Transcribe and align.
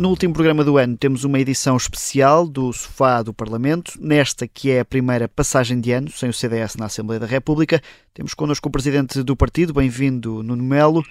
No 0.00 0.08
último 0.08 0.32
programa 0.32 0.64
do 0.64 0.78
ano 0.78 0.96
temos 0.96 1.24
uma 1.24 1.38
edição 1.38 1.76
especial 1.76 2.48
do 2.48 2.72
Sofá 2.72 3.20
do 3.22 3.34
Parlamento, 3.34 3.98
nesta 4.00 4.48
que 4.48 4.70
é 4.70 4.80
a 4.80 4.84
primeira 4.84 5.28
passagem 5.28 5.78
de 5.78 5.92
ano 5.92 6.10
sem 6.10 6.30
o 6.30 6.32
CDS 6.32 6.76
na 6.76 6.86
Assembleia 6.86 7.20
da 7.20 7.26
República. 7.26 7.82
Temos 8.14 8.32
connosco 8.32 8.66
o 8.66 8.72
Presidente 8.72 9.22
do 9.22 9.36
Partido, 9.36 9.74
bem-vindo 9.74 10.42
Nuno 10.42 10.64
Melo. 10.64 11.04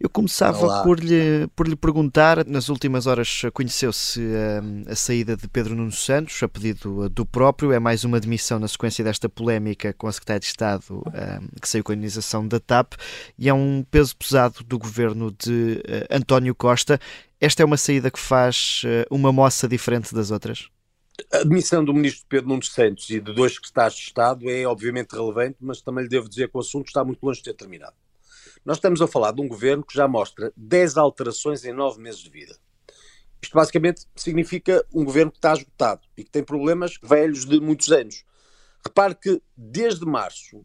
Eu 0.00 0.08
começava 0.08 0.82
por 0.82 0.98
lhe, 0.98 1.46
por 1.54 1.68
lhe 1.68 1.76
perguntar, 1.76 2.46
nas 2.46 2.70
últimas 2.70 3.06
horas 3.06 3.42
conheceu-se 3.52 4.18
um, 4.18 4.90
a 4.90 4.96
saída 4.96 5.36
de 5.36 5.46
Pedro 5.46 5.74
Nuno 5.74 5.92
Santos, 5.92 6.42
a 6.42 6.48
pedido 6.48 7.06
do 7.10 7.26
próprio, 7.26 7.70
é 7.70 7.78
mais 7.78 8.02
uma 8.02 8.18
demissão 8.18 8.58
na 8.58 8.66
sequência 8.66 9.04
desta 9.04 9.28
polémica 9.28 9.92
com 9.92 10.06
a 10.06 10.12
Secretária 10.12 10.40
de 10.40 10.46
Estado 10.46 11.02
um, 11.06 11.48
que 11.60 11.68
saiu 11.68 11.84
com 11.84 11.92
a 11.92 11.94
indenização 11.94 12.48
da 12.48 12.58
TAP, 12.58 12.94
e 13.38 13.50
é 13.50 13.52
um 13.52 13.84
peso 13.90 14.16
pesado 14.16 14.64
do 14.64 14.78
governo 14.78 15.30
de 15.38 15.82
uh, 15.86 16.16
António 16.16 16.54
Costa. 16.54 16.98
Esta 17.38 17.62
é 17.62 17.66
uma 17.66 17.76
saída 17.76 18.10
que 18.10 18.18
faz 18.18 18.80
uh, 18.86 19.14
uma 19.14 19.30
moça 19.30 19.68
diferente 19.68 20.14
das 20.14 20.30
outras? 20.30 20.70
A 21.30 21.44
demissão 21.44 21.84
do 21.84 21.92
ministro 21.92 22.24
Pedro 22.26 22.48
Nuno 22.48 22.64
Santos 22.64 23.10
e 23.10 23.20
de 23.20 23.34
dois 23.34 23.52
secretários 23.52 23.96
de 23.96 24.06
Estado 24.06 24.48
é 24.48 24.64
obviamente 24.64 25.12
relevante, 25.12 25.58
mas 25.60 25.82
também 25.82 26.04
lhe 26.04 26.10
devo 26.10 26.26
dizer 26.26 26.48
que 26.48 26.56
o 26.56 26.60
assunto 26.60 26.86
está 26.86 27.04
muito 27.04 27.22
longe 27.22 27.40
de 27.40 27.44
ter 27.44 27.54
terminado. 27.54 27.92
Nós 28.64 28.76
estamos 28.76 29.00
a 29.00 29.06
falar 29.06 29.32
de 29.32 29.40
um 29.40 29.48
governo 29.48 29.82
que 29.82 29.94
já 29.94 30.06
mostra 30.06 30.52
10 30.54 30.98
alterações 30.98 31.64
em 31.64 31.72
9 31.72 32.00
meses 32.00 32.20
de 32.20 32.28
vida. 32.28 32.58
Isto 33.42 33.54
basicamente 33.54 34.06
significa 34.14 34.84
um 34.92 35.02
governo 35.02 35.32
que 35.32 35.38
está 35.38 35.54
esgotado 35.54 36.06
e 36.14 36.22
que 36.22 36.30
tem 36.30 36.44
problemas 36.44 36.98
velhos 37.02 37.46
de 37.46 37.58
muitos 37.58 37.90
anos. 37.90 38.22
Repare 38.84 39.14
que, 39.14 39.42
desde 39.56 40.04
março, 40.04 40.64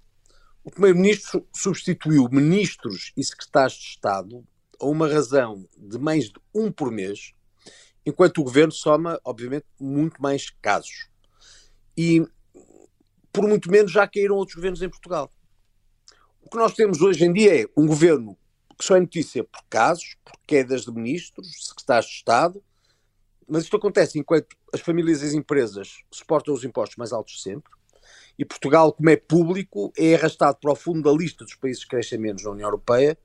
o 0.62 0.70
Primeiro-Ministro 0.70 1.48
substituiu 1.56 2.28
ministros 2.30 3.14
e 3.16 3.24
secretários 3.24 3.78
de 3.78 3.86
Estado 3.86 4.46
a 4.80 4.86
uma 4.86 5.08
razão 5.08 5.66
de 5.78 5.98
mais 5.98 6.26
de 6.26 6.40
um 6.54 6.70
por 6.70 6.92
mês, 6.92 7.34
enquanto 8.06 8.40
o 8.40 8.44
governo 8.44 8.74
soma, 8.74 9.20
obviamente, 9.24 9.66
muito 9.80 10.22
mais 10.22 10.50
casos. 10.62 11.08
E, 11.98 12.28
por 13.32 13.48
muito 13.48 13.72
menos, 13.72 13.92
já 13.92 14.06
caíram 14.06 14.36
outros 14.36 14.56
governos 14.56 14.82
em 14.82 14.90
Portugal. 14.90 15.32
O 16.46 16.50
que 16.50 16.58
nós 16.58 16.74
temos 16.74 17.02
hoje 17.02 17.26
em 17.26 17.34
dia 17.34 17.64
é 17.64 17.66
um 17.76 17.88
governo 17.88 18.38
que 18.78 18.86
só 18.86 18.96
é 18.96 19.00
notícia 19.00 19.44
por 19.44 19.64
casos, 19.68 20.16
por 20.24 20.40
quedas 20.46 20.86
de 20.86 20.92
ministros, 20.92 21.66
secretários 21.66 22.06
de 22.06 22.18
Estado, 22.18 22.64
mas 23.48 23.64
isto 23.64 23.76
acontece 23.76 24.20
enquanto 24.20 24.56
as 24.72 24.80
famílias 24.80 25.24
e 25.24 25.26
as 25.26 25.34
empresas 25.34 26.04
suportam 26.12 26.54
os 26.54 26.64
impostos 26.64 26.98
mais 26.98 27.12
altos 27.12 27.42
sempre, 27.42 27.72
e 28.38 28.46
Portugal, 28.46 28.94
como 28.94 29.10
é 29.10 29.16
público, 29.16 29.92
é 29.98 30.14
arrastado 30.14 30.60
para 30.62 30.72
o 30.72 30.76
fundo 30.76 31.02
da 31.02 31.18
lista 31.18 31.44
dos 31.44 31.56
países 31.56 31.84
que 31.84 31.90
crescem 31.90 32.20
menos 32.20 32.44
na 32.44 32.52
União 32.52 32.68
Europeia, 32.68 33.18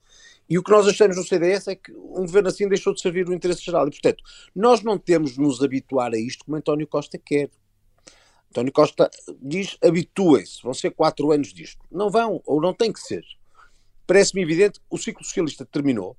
e 0.48 0.59
o 0.59 0.63
que 0.63 0.71
nós 0.71 0.89
achamos 0.89 1.17
no 1.19 1.23
CDS 1.23 1.69
é 1.69 1.75
que 1.75 1.93
um 1.93 2.23
governo 2.23 2.48
assim 2.48 2.67
deixou 2.69 2.95
de 2.95 3.03
servir 3.03 3.29
o 3.29 3.35
interesse 3.35 3.63
geral. 3.63 3.87
E, 3.87 3.91
portanto, 3.91 4.25
nós 4.57 4.83
não 4.83 4.98
temos 4.98 5.35
de 5.35 5.41
nos 5.41 5.63
habituar 5.63 6.13
a 6.13 6.19
isto 6.19 6.45
como 6.45 6.57
António 6.57 6.89
Costa 6.89 7.17
quer. 7.19 7.51
António 8.51 8.73
Costa 8.73 9.09
diz: 9.41 9.79
habituem-se, 9.83 10.62
vão 10.62 10.75
ser 10.75 10.91
quatro 10.91 11.31
anos 11.31 11.53
disto. 11.53 11.84
Não 11.91 12.11
vão, 12.11 12.43
ou 12.45 12.61
não 12.61 12.75
tem 12.75 12.92
que 12.92 13.01
ser. 13.01 13.25
Parece-me 14.07 14.42
evidente 14.42 14.81
o 14.91 14.98
ciclo 14.98 15.25
socialista 15.25 15.65
terminou, 15.65 16.17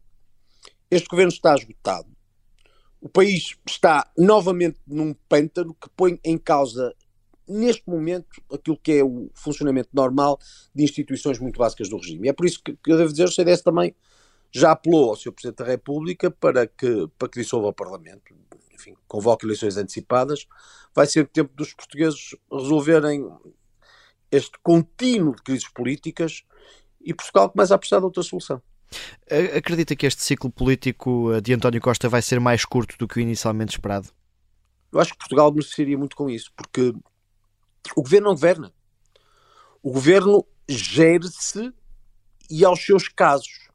este 0.90 1.10
governo 1.10 1.32
está 1.32 1.54
esgotado, 1.54 2.08
o 3.02 3.10
país 3.10 3.58
está 3.68 4.10
novamente 4.18 4.80
num 4.88 5.14
pântano 5.28 5.73
que 5.73 5.90
põe 5.90 6.18
em 6.23 6.38
causa, 6.38 6.96
neste 7.46 7.84
momento, 7.90 8.42
aquilo 8.50 8.78
que 8.78 8.94
é 8.94 9.04
o 9.04 9.30
funcionamento 9.34 9.90
normal 9.92 10.40
de 10.73 10.84
instituições 10.84 11.38
muito 11.38 11.58
básicas 11.58 11.89
do 11.89 11.98
regime. 11.98 12.30
É 12.30 12.34
por 12.34 12.45
isso 12.45 12.61
que, 12.64 12.78
que 12.78 12.92
eu 12.94 12.98
devo 12.98 13.11
dizer: 13.11 13.26
o 13.26 13.32
CDS 13.32 13.61
também 13.61 13.94
já 14.54 14.72
apelou 14.72 15.10
ao 15.10 15.16
Sr. 15.17 15.34
Presidente 15.34 15.58
da 15.58 15.66
República 15.66 16.32
para 16.32 16.67
que, 16.67 17.08
para 17.17 17.28
que 17.28 17.42
dissolva 17.42 17.67
o 17.67 17.73
Parlamento 17.73 18.34
enfim, 18.81 18.95
convoque 19.08 19.45
eleições 19.45 19.77
antecipadas, 19.77 20.47
vai 20.93 21.05
ser 21.05 21.27
tempo 21.27 21.53
dos 21.55 21.73
portugueses 21.73 22.36
resolverem 22.52 23.30
este 24.31 24.58
contínuo 24.64 25.36
de 25.36 25.43
crises 25.43 25.67
políticas 25.67 26.43
e 26.99 27.14
Portugal 27.14 27.49
começa 27.49 27.75
a 27.75 27.77
precisar 27.77 27.99
de 27.99 28.05
outra 28.05 28.23
solução. 28.23 28.61
Acredita 29.55 29.95
que 29.95 30.05
este 30.05 30.23
ciclo 30.23 30.49
político 30.49 31.30
de 31.42 31.53
António 31.53 31.80
Costa 31.80 32.09
vai 32.09 32.21
ser 32.21 32.39
mais 32.39 32.65
curto 32.65 32.97
do 32.97 33.08
que 33.08 33.19
o 33.19 33.21
inicialmente 33.21 33.71
esperado? 33.71 34.09
Eu 34.92 34.99
acho 34.99 35.13
que 35.13 35.19
Portugal 35.19 35.49
beneficiaria 35.52 35.98
muito 35.98 36.15
com 36.15 36.30
isso, 36.30 36.52
porque 36.55 36.93
o 37.95 38.02
governo 38.02 38.27
não 38.27 38.33
governa. 38.33 38.73
O 39.81 39.92
governo 39.92 40.45
gere-se 40.67 41.71
e 42.49 42.65
aos 42.65 42.83
seus 42.86 43.08
casos 43.08 43.69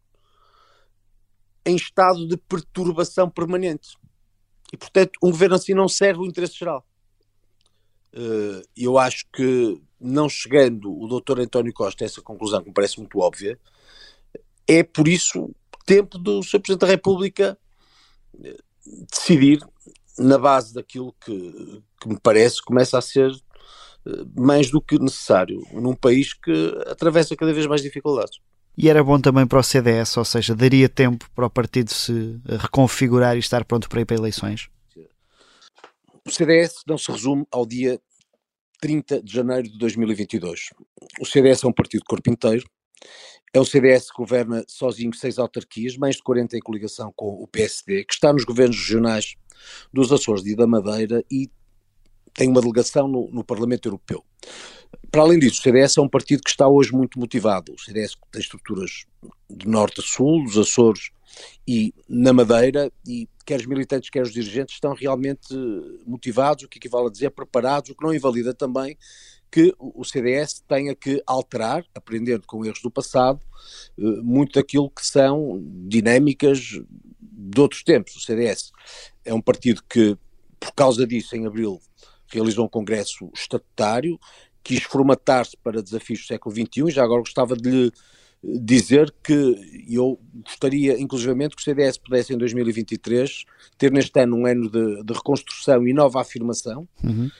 em 1.64 1.74
estado 1.74 2.28
de 2.28 2.36
perturbação 2.36 3.28
permanente. 3.28 3.96
E, 4.72 4.76
portanto, 4.76 5.18
um 5.22 5.30
governo 5.30 5.54
assim 5.54 5.74
não 5.74 5.88
serve 5.88 6.20
o 6.20 6.26
interesse 6.26 6.58
geral. 6.58 6.84
Uh, 8.12 8.62
eu 8.76 8.98
acho 8.98 9.26
que, 9.32 9.80
não 10.00 10.28
chegando 10.28 10.90
o 10.92 11.06
doutor 11.06 11.38
António 11.40 11.72
Costa 11.72 12.04
a 12.04 12.06
essa 12.06 12.22
conclusão, 12.22 12.62
que 12.62 12.68
me 12.68 12.74
parece 12.74 12.98
muito 12.98 13.18
óbvia, 13.18 13.58
é 14.66 14.82
por 14.82 15.06
isso 15.06 15.54
tempo 15.86 16.18
do 16.18 16.42
Sr. 16.42 16.60
Presidente 16.60 16.80
da 16.80 16.86
República 16.88 17.58
eh, 18.42 18.56
decidir 19.08 19.64
na 20.18 20.36
base 20.36 20.74
daquilo 20.74 21.14
que, 21.24 21.82
que 22.00 22.08
me 22.08 22.18
parece 22.20 22.60
começa 22.60 22.98
a 22.98 23.00
ser 23.00 23.30
eh, 23.30 24.10
mais 24.36 24.70
do 24.70 24.80
que 24.80 24.98
necessário 24.98 25.62
num 25.72 25.94
país 25.94 26.34
que 26.34 26.76
atravessa 26.86 27.36
cada 27.36 27.52
vez 27.52 27.66
mais 27.66 27.80
dificuldades. 27.80 28.40
E 28.76 28.90
era 28.90 29.02
bom 29.02 29.18
também 29.18 29.46
para 29.46 29.58
o 29.58 29.62
CDS, 29.62 30.16
ou 30.18 30.24
seja, 30.24 30.54
daria 30.54 30.88
tempo 30.88 31.28
para 31.34 31.46
o 31.46 31.50
partido 31.50 31.90
se 31.90 32.38
reconfigurar 32.44 33.36
e 33.36 33.40
estar 33.40 33.64
pronto 33.64 33.88
para 33.88 34.02
ir 34.02 34.04
para 34.04 34.16
eleições? 34.16 34.68
O 36.26 36.30
CDS 36.30 36.82
não 36.86 36.98
se 36.98 37.10
resume 37.10 37.46
ao 37.50 37.64
dia 37.64 37.98
30 38.80 39.22
de 39.22 39.32
janeiro 39.32 39.68
de 39.68 39.78
2022. 39.78 40.70
O 41.20 41.24
CDS 41.24 41.64
é 41.64 41.68
um 41.68 41.72
partido 41.72 42.00
de 42.00 42.06
corpo 42.06 42.30
inteiro, 42.30 42.68
é 43.54 43.60
um 43.60 43.64
CDS 43.64 44.10
que 44.10 44.18
governa 44.18 44.64
sozinho 44.68 45.14
seis 45.14 45.38
autarquias, 45.38 45.96
mais 45.96 46.16
de 46.16 46.22
40 46.22 46.56
em 46.56 46.60
coligação 46.60 47.12
com 47.16 47.28
o 47.28 47.46
PSD, 47.46 48.04
que 48.04 48.12
está 48.12 48.32
nos 48.32 48.44
governos 48.44 48.76
regionais 48.76 49.34
dos 49.92 50.12
Açores 50.12 50.44
e 50.44 50.54
da 50.54 50.66
Madeira 50.66 51.24
e 51.30 51.50
tem 52.36 52.48
uma 52.48 52.60
delegação 52.60 53.08
no, 53.08 53.30
no 53.30 53.42
Parlamento 53.42 53.88
Europeu. 53.88 54.24
Para 55.10 55.22
além 55.22 55.38
disso, 55.38 55.60
o 55.60 55.62
CDS 55.62 55.96
é 55.96 56.00
um 56.00 56.08
partido 56.08 56.42
que 56.42 56.50
está 56.50 56.68
hoje 56.68 56.92
muito 56.92 57.18
motivado. 57.18 57.72
O 57.72 57.78
CDS 57.78 58.16
tem 58.30 58.40
estruturas 58.40 59.04
de 59.48 59.66
norte 59.66 60.00
a 60.00 60.04
sul, 60.04 60.44
dos 60.44 60.58
Açores 60.58 61.10
e 61.66 61.94
na 62.08 62.32
Madeira, 62.32 62.92
e 63.06 63.28
quer 63.44 63.60
os 63.60 63.66
militantes, 63.66 64.10
quer 64.10 64.22
os 64.22 64.32
dirigentes 64.32 64.74
estão 64.74 64.94
realmente 64.94 65.54
motivados, 66.06 66.64
o 66.64 66.68
que 66.68 66.78
equivale 66.78 67.08
a 67.08 67.10
dizer 67.10 67.30
preparados, 67.30 67.90
o 67.90 67.94
que 67.94 68.04
não 68.04 68.14
invalida 68.14 68.54
também 68.54 68.96
que 69.50 69.74
o 69.78 70.04
CDS 70.04 70.62
tenha 70.68 70.94
que 70.94 71.22
alterar, 71.26 71.84
aprendendo 71.94 72.46
com 72.46 72.64
erros 72.64 72.82
do 72.82 72.90
passado, 72.90 73.40
eh, 73.98 74.02
muito 74.22 74.58
daquilo 74.58 74.90
que 74.90 75.06
são 75.06 75.62
dinâmicas 75.88 76.58
de 77.20 77.60
outros 77.60 77.82
tempos. 77.82 78.16
O 78.16 78.20
CDS 78.20 78.72
é 79.24 79.32
um 79.32 79.40
partido 79.40 79.82
que, 79.88 80.16
por 80.58 80.72
causa 80.74 81.06
disso, 81.06 81.34
em 81.36 81.46
abril, 81.46 81.80
realizou 82.28 82.64
um 82.64 82.68
congresso 82.68 83.30
estatutário, 83.34 84.18
quis 84.62 84.82
formatar-se 84.82 85.56
para 85.56 85.82
desafios 85.82 86.20
do 86.20 86.26
século 86.26 86.54
XXI, 86.54 86.90
já 86.90 87.04
agora 87.04 87.20
gostava 87.20 87.56
de 87.56 87.70
lhe 87.70 87.92
dizer 88.42 89.12
que 89.24 89.84
eu 89.88 90.20
gostaria, 90.44 91.00
inclusivamente, 91.00 91.56
que 91.56 91.62
o 91.62 91.64
CDS 91.64 91.98
pudesse 91.98 92.32
em 92.32 92.38
2023 92.38 93.44
ter 93.76 93.90
neste 93.90 94.18
ano 94.20 94.36
um 94.36 94.46
ano 94.46 94.70
de, 94.70 95.02
de 95.02 95.12
reconstrução 95.12 95.86
e 95.86 95.92
nova 95.92 96.20
afirmação, 96.20 96.88
uhum. 97.02 97.30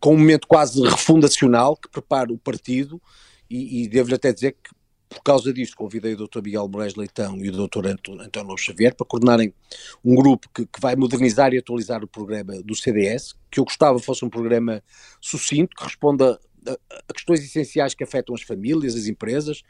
com 0.00 0.14
um 0.14 0.18
momento 0.18 0.46
quase 0.48 0.82
refundacional 0.82 1.76
que 1.76 1.88
prepara 1.88 2.32
o 2.32 2.38
partido 2.38 3.00
e, 3.48 3.82
e 3.82 3.88
devo-lhe 3.88 4.14
até 4.14 4.32
dizer 4.32 4.52
que 4.52 4.70
por 5.08 5.22
causa 5.22 5.52
disso, 5.52 5.76
convidei 5.76 6.14
o 6.14 6.26
Dr. 6.26 6.42
Miguel 6.42 6.68
Moraes 6.68 6.94
Leitão 6.94 7.36
e 7.38 7.48
o 7.48 7.52
Dr. 7.52 7.86
António 7.86 8.56
Xavier 8.56 8.94
para 8.94 9.06
coordenarem 9.06 9.54
um 10.04 10.14
grupo 10.14 10.48
que, 10.54 10.66
que, 10.66 10.80
vai 10.80 10.96
modernizar 10.96 11.54
e 11.54 11.58
atualizar 11.58 12.02
o 12.02 12.08
programa 12.08 12.60
do 12.62 12.74
CDS, 12.74 13.34
que 13.50 13.60
eu 13.60 13.64
gostava 13.64 13.98
fosse 13.98 14.24
um 14.24 14.30
programa 14.30 14.82
sucinto, 15.20 15.76
que 15.76 15.84
responda 15.84 16.40
a, 16.66 16.72
a 17.08 17.12
questões 17.12 17.40
essenciais 17.40 17.94
que 17.94 18.02
afetam 18.04 18.34
as 18.34 18.42
famílias, 18.42 18.96
as 18.96 19.06
empresas, 19.06 19.62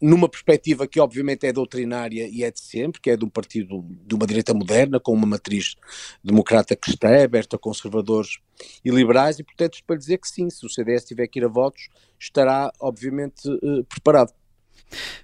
numa 0.00 0.28
perspectiva 0.28 0.86
que 0.86 1.00
obviamente 1.00 1.46
é 1.46 1.52
doutrinária 1.52 2.28
e 2.28 2.44
é 2.44 2.50
de 2.50 2.60
sempre, 2.60 3.00
que 3.00 3.10
é 3.10 3.16
de 3.16 3.24
um 3.24 3.28
partido 3.28 3.82
de 4.06 4.14
uma 4.14 4.26
direita 4.26 4.52
moderna, 4.52 5.00
com 5.00 5.12
uma 5.12 5.26
matriz 5.26 5.74
democrata 6.22 6.76
cristã, 6.76 7.24
aberta 7.24 7.56
a 7.56 7.58
conservadores 7.58 8.38
e 8.84 8.90
liberais, 8.90 9.38
e 9.38 9.44
portanto 9.44 9.74
isto 9.74 9.84
para 9.84 9.96
dizer 9.96 10.18
que 10.18 10.28
sim, 10.28 10.50
se 10.50 10.64
o 10.66 10.68
CDS 10.68 11.04
tiver 11.04 11.26
que 11.26 11.38
ir 11.38 11.44
a 11.44 11.48
votos, 11.48 11.88
estará 12.18 12.70
obviamente 12.78 13.48
eh, 13.48 13.82
preparado. 13.88 14.32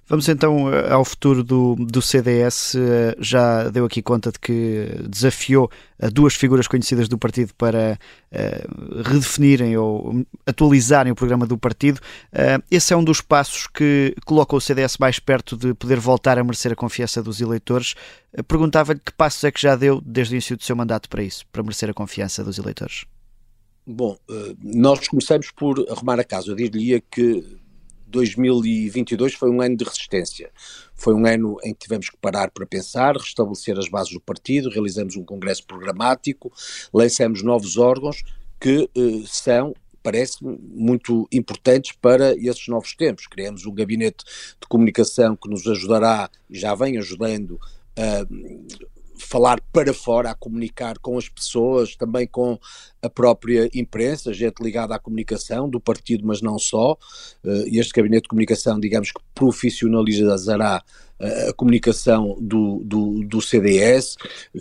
Vamos 0.05 0.27
então 0.27 0.71
eh, 0.73 0.91
ao 0.91 1.05
futuro 1.05 1.43
do, 1.43 1.75
do 1.75 2.01
CDS. 2.01 2.75
Eh, 2.75 3.15
já 3.19 3.69
deu 3.69 3.85
aqui 3.85 4.01
conta 4.01 4.31
de 4.31 4.39
que 4.39 4.87
desafiou 5.09 5.71
eh, 5.97 6.09
duas 6.09 6.35
figuras 6.35 6.67
conhecidas 6.67 7.07
do 7.07 7.17
partido 7.17 7.53
para 7.55 7.97
uh, 8.31 9.01
redefinirem 9.03 9.77
ou 9.77 10.25
atualizarem 10.45 11.11
o 11.11 11.15
programa 11.15 11.45
do 11.45 11.57
partido. 11.57 11.99
Esse 12.69 12.93
é 12.93 12.97
um 12.97 13.03
dos 13.03 13.21
passos 13.21 13.67
que 13.67 14.15
coloca 14.25 14.55
o 14.55 14.61
CDS 14.61 14.97
mais 14.97 15.19
perto 15.19 15.55
de 15.55 15.73
poder 15.73 15.99
voltar 15.99 16.37
a 16.37 16.43
merecer 16.43 16.71
a 16.71 16.75
confiança 16.75 17.23
dos 17.23 17.39
eleitores. 17.39 17.95
Perguntava-lhe 18.47 18.99
que 18.99 19.13
passos 19.13 19.43
é 19.43 19.51
que 19.51 19.61
já 19.61 19.75
deu 19.75 20.01
desde 20.01 20.33
o 20.33 20.35
início 20.35 20.57
do 20.57 20.63
seu 20.63 20.75
mandato 20.75 21.07
para 21.07 21.23
isso, 21.23 21.45
para 21.51 21.63
merecer 21.63 21.89
a 21.89 21.93
confiança 21.93 22.43
dos 22.43 22.57
eleitores. 22.57 23.05
Bom, 23.85 24.17
nós 24.61 25.07
começamos 25.07 25.51
por 25.51 25.85
arrumar 25.89 26.19
a 26.19 26.23
casa. 26.23 26.51
Eu 26.51 26.55
diria 26.55 27.01
que 27.01 27.43
2022 28.13 29.33
foi 29.33 29.49
um 29.49 29.59
ano 29.59 29.75
de 29.75 29.83
resistência. 29.83 30.51
Foi 30.95 31.13
um 31.13 31.25
ano 31.25 31.57
em 31.63 31.73
que 31.73 31.79
tivemos 31.81 32.09
que 32.09 32.17
parar 32.17 32.51
para 32.51 32.65
pensar, 32.65 33.17
restabelecer 33.17 33.77
as 33.77 33.89
bases 33.89 34.13
do 34.13 34.21
partido, 34.21 34.69
realizamos 34.69 35.15
um 35.15 35.25
congresso 35.25 35.65
programático, 35.65 36.53
lançamos 36.93 37.41
novos 37.41 37.77
órgãos 37.77 38.23
que 38.59 38.89
eh, 38.95 39.23
são 39.25 39.73
parece-me 40.01 40.57
muito 40.61 41.27
importantes 41.31 41.93
para 41.93 42.35
esses 42.35 42.67
novos 42.67 42.93
tempos. 42.93 43.25
Criamos 43.25 43.65
um 43.65 43.73
gabinete 43.73 44.23
de 44.59 44.67
comunicação 44.67 45.35
que 45.35 45.49
nos 45.49 45.65
ajudará, 45.65 46.29
e 46.49 46.59
já 46.59 46.75
vem 46.75 46.97
ajudando, 46.97 47.57
a 47.95 48.25
falar 49.17 49.61
para 49.71 49.93
fora, 49.93 50.31
a 50.31 50.35
comunicar 50.35 50.97
com 50.99 51.17
as 51.17 51.29
pessoas, 51.29 51.95
também 51.95 52.27
com 52.27 52.57
a 53.01 53.09
própria 53.09 53.69
imprensa, 53.73 54.33
gente 54.33 54.61
ligada 54.61 54.95
à 54.95 54.99
comunicação 54.99 55.69
do 55.69 55.79
partido, 55.79 56.25
mas 56.25 56.41
não 56.41 56.57
só. 56.57 56.97
Eh, 57.43 57.65
este 57.73 57.93
gabinete 57.93 58.23
de 58.23 58.29
comunicação, 58.29 58.79
digamos 58.79 59.11
que 59.11 59.21
profissionalizará 59.33 60.83
a 61.19 61.53
comunicação 61.53 62.37
do, 62.39 62.81
do, 62.83 63.23
do, 63.23 63.41
CDS, 63.41 64.17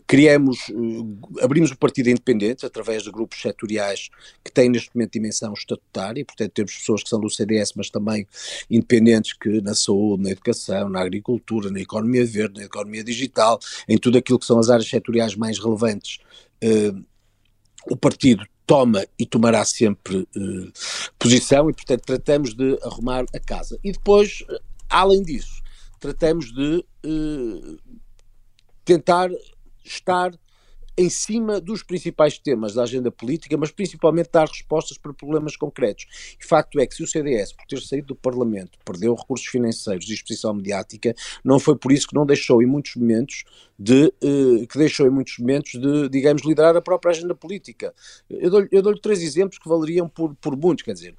criamos, 0.06 0.58
eh, 0.70 1.44
abrimos 1.44 1.70
o 1.70 1.76
partido 1.76 2.10
independente 2.10 2.64
através 2.64 3.02
de 3.02 3.10
grupos 3.10 3.40
setoriais 3.40 4.10
que 4.44 4.52
têm 4.52 4.68
neste 4.68 4.90
momento 4.94 5.12
dimensão 5.12 5.52
estatutária, 5.52 6.24
portanto 6.24 6.52
temos 6.52 6.74
pessoas 6.74 7.02
que 7.02 7.08
são 7.08 7.20
do 7.20 7.30
CDS, 7.30 7.72
mas 7.74 7.90
também 7.90 8.26
independentes 8.70 9.32
que 9.32 9.60
na 9.60 9.74
saúde, 9.74 10.22
na 10.22 10.30
educação, 10.30 10.88
na 10.88 11.00
agricultura, 11.00 11.70
na 11.70 11.80
economia 11.80 12.24
verde, 12.24 12.60
na 12.60 12.66
economia 12.66 13.02
digital, 13.02 13.58
em 13.88 13.98
tudo 13.98 14.18
aquilo 14.18 14.38
que 14.38 14.46
são 14.46 14.58
as 14.58 14.70
áreas 14.70 14.88
setoriais 14.88 15.34
mais 15.34 15.58
relevantes, 15.58 16.18
eh, 16.60 16.92
o 17.90 17.96
partido 17.96 18.44
toma 18.66 19.04
e 19.18 19.26
tomará 19.26 19.64
sempre 19.64 20.28
eh, 20.36 20.72
posição 21.18 21.68
e, 21.68 21.72
portanto, 21.72 22.02
tratamos 22.02 22.54
de 22.54 22.78
arrumar 22.82 23.24
a 23.34 23.40
casa. 23.40 23.78
E 23.82 23.90
depois, 23.90 24.44
além 24.88 25.22
disso, 25.22 25.61
tratamos 26.02 26.52
de 26.52 26.84
uh, 27.06 27.78
tentar 28.84 29.30
estar 29.84 30.36
em 30.96 31.08
cima 31.08 31.60
dos 31.60 31.82
principais 31.82 32.38
temas 32.38 32.74
da 32.74 32.82
agenda 32.82 33.10
política, 33.10 33.56
mas 33.56 33.70
principalmente 33.70 34.30
dar 34.32 34.46
respostas 34.46 34.98
para 34.98 35.12
problemas 35.12 35.56
concretos. 35.56 36.06
E 36.38 36.44
facto 36.44 36.78
é 36.78 36.86
que 36.86 36.94
se 36.94 37.02
o 37.02 37.06
CDS, 37.06 37.52
por 37.52 37.66
ter 37.66 37.80
saído 37.80 38.08
do 38.08 38.16
Parlamento, 38.16 38.78
perdeu 38.84 39.14
recursos 39.14 39.46
financeiros 39.46 40.08
e 40.08 40.14
exposição 40.14 40.54
mediática, 40.54 41.14
não 41.44 41.58
foi 41.58 41.76
por 41.76 41.92
isso 41.92 42.08
que 42.08 42.14
não 42.14 42.26
deixou 42.26 42.62
em 42.62 42.66
muitos 42.66 42.96
momentos 42.96 43.44
de, 43.78 44.12
eh, 44.22 44.66
que 44.68 44.78
deixou 44.78 45.06
em 45.06 45.10
muitos 45.10 45.38
momentos 45.38 45.72
de, 45.72 46.08
digamos, 46.08 46.42
liderar 46.44 46.76
a 46.76 46.80
própria 46.80 47.10
agenda 47.10 47.34
política. 47.34 47.92
Eu 48.30 48.50
dou-lhe 48.50 48.82
dou 48.82 48.98
três 48.98 49.22
exemplos 49.22 49.58
que 49.58 49.68
valeriam 49.68 50.08
por, 50.08 50.34
por 50.36 50.56
muitos, 50.56 50.84
quer 50.84 50.92
dizer, 50.92 51.14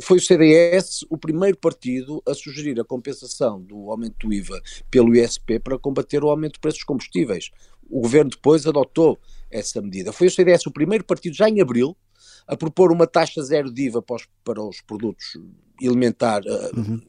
foi 0.00 0.18
o 0.18 0.20
CDS 0.20 1.04
o 1.08 1.16
primeiro 1.16 1.56
partido 1.56 2.22
a 2.28 2.34
sugerir 2.34 2.78
a 2.80 2.84
compensação 2.84 3.60
do 3.62 3.90
aumento 3.90 4.26
do 4.26 4.32
IVA 4.32 4.60
pelo 4.90 5.14
ISP 5.14 5.58
para 5.58 5.78
combater 5.78 6.22
o 6.22 6.28
aumento 6.28 6.54
do 6.54 6.60
preço 6.60 6.78
dos 6.78 6.84
combustíveis 6.84 7.50
o 7.94 8.00
governo 8.00 8.28
depois 8.28 8.66
adotou 8.66 9.16
essa 9.48 9.80
medida. 9.80 10.12
Foi 10.12 10.26
o 10.26 10.30
CDS 10.30 10.66
o 10.66 10.72
primeiro 10.72 11.04
partido, 11.04 11.36
já 11.36 11.48
em 11.48 11.60
abril, 11.60 11.96
a 12.44 12.56
propor 12.56 12.90
uma 12.90 13.06
taxa 13.06 13.40
zero 13.40 13.72
de 13.72 13.84
IVA 13.84 14.02
para 14.02 14.16
os, 14.16 14.28
para 14.42 14.60
os 14.60 14.80
produtos 14.80 15.38
alimentar, 15.80 16.42
eh, 16.44 16.70
uhum. 16.76 17.00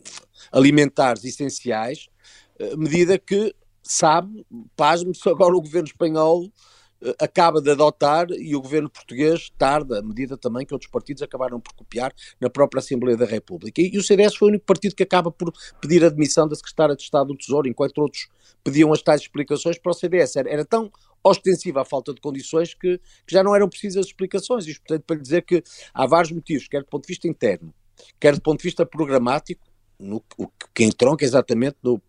alimentares 0.52 1.26
essenciais, 1.26 2.08
eh, 2.60 2.76
medida 2.76 3.18
que 3.18 3.52
sabe, 3.82 4.46
pasme-se 4.76 5.28
agora 5.28 5.56
o 5.56 5.62
governo 5.62 5.88
espanhol 5.88 6.52
acaba 7.20 7.62
de 7.62 7.70
adotar 7.70 8.28
e 8.32 8.56
o 8.56 8.62
governo 8.62 8.90
português 8.90 9.52
tarda, 9.58 10.00
a 10.00 10.02
medida 10.02 10.38
também 10.38 10.66
que 10.66 10.74
outros 10.74 10.90
partidos 10.90 11.22
acabaram 11.22 11.60
por 11.60 11.74
copiar 11.74 12.14
na 12.40 12.50
própria 12.50 12.80
Assembleia 12.80 13.18
da 13.18 13.26
República. 13.26 13.82
E, 13.82 13.92
e 13.94 13.98
o 13.98 14.04
CDS 14.04 14.36
foi 14.36 14.48
o 14.48 14.50
único 14.50 14.66
partido 14.66 14.96
que 14.96 15.04
acaba 15.04 15.32
por 15.32 15.52
pedir 15.82 16.04
a 16.04 16.08
admissão 16.08 16.48
da 16.48 16.56
Secretária 16.56 16.96
de 16.96 17.04
Estado 17.04 17.28
do 17.28 17.38
Tesouro, 17.38 17.68
enquanto 17.68 17.98
outros 18.00 18.28
pediam 18.64 18.92
as 18.94 19.02
tais 19.02 19.22
explicações 19.22 19.78
para 19.78 19.92
o 19.92 19.94
CDS. 19.94 20.36
Era, 20.36 20.50
era 20.50 20.66
tão 20.66 20.92
ostensiva 21.24 21.82
a 21.82 21.86
falta 21.86 22.14
de 22.14 22.22
condições 22.22 22.74
que, 22.74 22.98
que, 22.98 23.34
já 23.34 23.44
não 23.44 23.56
eram 23.56 23.68
precisas 23.70 24.06
explicações. 24.08 24.66
Isto, 24.68 24.82
portanto, 24.82 25.04
para 25.06 25.16
lhe 25.16 25.22
dizer 25.22 25.42
que 25.44 25.64
há 25.94 26.06
vários 26.06 26.32
motivos, 26.32 26.68
quer 26.68 26.82
do 26.82 26.88
ponto 26.88 27.04
de 27.04 27.08
vista 27.08 27.28
interno, 27.28 27.74
quer 28.20 28.36
do 28.36 28.42
ponto 28.42 28.60
de 28.60 28.64
vista 28.64 28.86
programático, 28.86 29.66
no, 30.00 30.24
o 30.38 30.48
que 30.74 30.84
entronca 30.84 31.24
exatamente 31.24 31.78
no, 31.82 32.02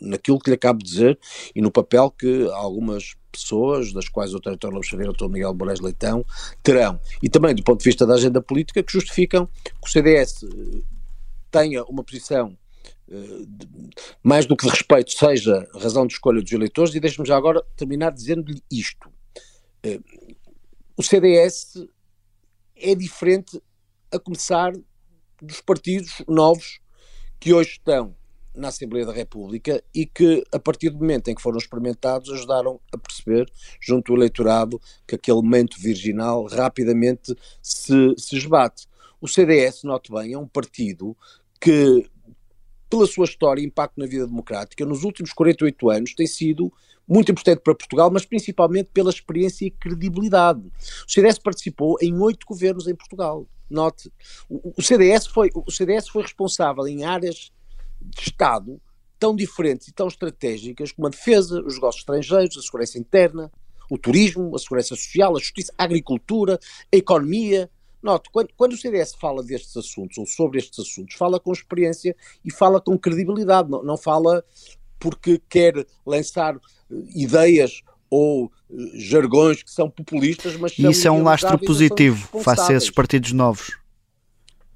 naquilo 0.00 0.38
que 0.38 0.50
lhe 0.50 0.54
acabo 0.54 0.78
de 0.78 0.84
dizer 0.84 1.18
e 1.54 1.60
no 1.60 1.70
papel 1.70 2.10
que 2.10 2.48
algumas 2.52 3.14
pessoas, 3.36 3.92
das 3.92 4.08
quais 4.08 4.34
o 4.34 4.40
Dr. 4.40 4.68
Lopes 4.68 4.88
Xavier 4.88 5.10
o 5.10 5.12
Dr. 5.12 5.28
Miguel 5.28 5.54
Moraes 5.54 5.80
Leitão, 5.80 6.24
terão. 6.62 7.00
E 7.22 7.28
também 7.28 7.54
do 7.54 7.62
ponto 7.62 7.78
de 7.78 7.84
vista 7.84 8.06
da 8.06 8.14
agenda 8.14 8.40
política, 8.40 8.82
que 8.82 8.92
justificam 8.92 9.46
que 9.46 9.88
o 9.88 9.90
CDS 9.90 10.42
eh, 10.42 10.82
tenha 11.50 11.84
uma 11.84 12.02
posição 12.02 12.56
Uh, 13.08 13.46
mais 14.20 14.46
do 14.46 14.56
que 14.56 14.66
de 14.66 14.72
respeito, 14.72 15.12
seja 15.12 15.64
razão 15.74 16.08
de 16.08 16.14
escolha 16.14 16.42
dos 16.42 16.50
eleitores, 16.50 16.92
e 16.92 16.98
deixe-me 16.98 17.24
já 17.24 17.36
agora 17.36 17.64
terminar 17.76 18.10
dizendo-lhe 18.10 18.60
isto. 18.68 19.08
Uh, 19.86 20.36
o 20.96 21.04
CDS 21.04 21.86
é 22.74 22.96
diferente 22.96 23.62
a 24.10 24.18
começar 24.18 24.72
dos 25.40 25.60
partidos 25.60 26.22
novos 26.26 26.80
que 27.38 27.54
hoje 27.54 27.70
estão 27.72 28.14
na 28.56 28.68
Assembleia 28.68 29.06
da 29.06 29.12
República 29.12 29.82
e 29.94 30.06
que, 30.06 30.42
a 30.52 30.58
partir 30.58 30.90
do 30.90 30.98
momento 30.98 31.28
em 31.28 31.34
que 31.34 31.42
foram 31.42 31.58
experimentados, 31.58 32.30
ajudaram 32.30 32.80
a 32.92 32.98
perceber, 32.98 33.50
junto 33.80 34.12
ao 34.12 34.18
eleitorado, 34.18 34.80
que 35.06 35.14
aquele 35.14 35.42
manto 35.42 35.76
virginal 35.80 36.46
rapidamente 36.46 37.34
se, 37.62 38.14
se 38.16 38.36
esbate. 38.36 38.86
O 39.20 39.28
CDS, 39.28 39.82
note 39.84 40.10
bem, 40.10 40.32
é 40.32 40.38
um 40.38 40.46
partido 40.46 41.16
que, 41.60 42.08
pela 42.88 43.06
sua 43.06 43.24
história 43.24 43.60
e 43.60 43.66
impacto 43.66 43.98
na 43.98 44.06
vida 44.06 44.26
democrática, 44.26 44.84
nos 44.84 45.04
últimos 45.04 45.32
48 45.32 45.90
anos 45.90 46.14
tem 46.14 46.26
sido 46.26 46.72
muito 47.08 47.30
importante 47.30 47.60
para 47.60 47.74
Portugal, 47.74 48.10
mas 48.10 48.24
principalmente 48.24 48.90
pela 48.92 49.10
experiência 49.10 49.66
e 49.66 49.70
credibilidade. 49.70 50.60
O 51.06 51.10
CDS 51.10 51.38
participou 51.38 51.96
em 52.02 52.18
oito 52.18 52.46
governos 52.46 52.88
em 52.88 52.94
Portugal. 52.94 53.46
Note, 53.68 54.12
o, 54.48 54.80
CDS 54.80 55.26
foi, 55.26 55.50
o 55.54 55.70
CDS 55.70 56.08
foi 56.08 56.22
responsável 56.22 56.86
em 56.86 57.04
áreas 57.04 57.52
de 58.00 58.20
Estado 58.22 58.80
tão 59.18 59.34
diferentes 59.34 59.88
e 59.88 59.92
tão 59.92 60.08
estratégicas 60.08 60.92
como 60.92 61.06
a 61.06 61.10
defesa, 61.10 61.60
os 61.62 61.74
negócios 61.74 62.02
estrangeiros, 62.02 62.58
a 62.58 62.62
segurança 62.62 62.98
interna, 62.98 63.50
o 63.90 63.96
turismo, 63.96 64.54
a 64.54 64.58
segurança 64.58 64.88
social, 64.88 65.36
a 65.36 65.40
justiça, 65.40 65.72
a 65.76 65.84
agricultura, 65.84 66.58
a 66.92 66.96
economia. 66.96 67.70
Note, 68.02 68.28
quando, 68.30 68.48
quando 68.56 68.72
o 68.72 68.76
CDS 68.76 69.14
fala 69.14 69.42
destes 69.42 69.76
assuntos 69.76 70.18
ou 70.18 70.26
sobre 70.26 70.58
estes 70.58 70.78
assuntos, 70.78 71.16
fala 71.16 71.40
com 71.40 71.52
experiência 71.52 72.14
e 72.44 72.52
fala 72.52 72.80
com 72.80 72.98
credibilidade, 72.98 73.70
não, 73.70 73.82
não 73.82 73.96
fala 73.96 74.44
porque 74.98 75.40
quer 75.48 75.86
lançar 76.04 76.56
uh, 76.56 76.60
ideias 77.14 77.82
ou 78.10 78.46
uh, 78.46 78.50
jargões 78.94 79.62
que 79.62 79.70
são 79.70 79.90
populistas, 79.90 80.56
mas 80.56 80.78
e 80.78 80.86
isso 80.86 81.08
é 81.08 81.10
um 81.10 81.22
lastro 81.22 81.58
positivo 81.58 82.40
face 82.42 82.72
a 82.72 82.76
esses 82.76 82.90
partidos 82.90 83.32
novos 83.32 83.76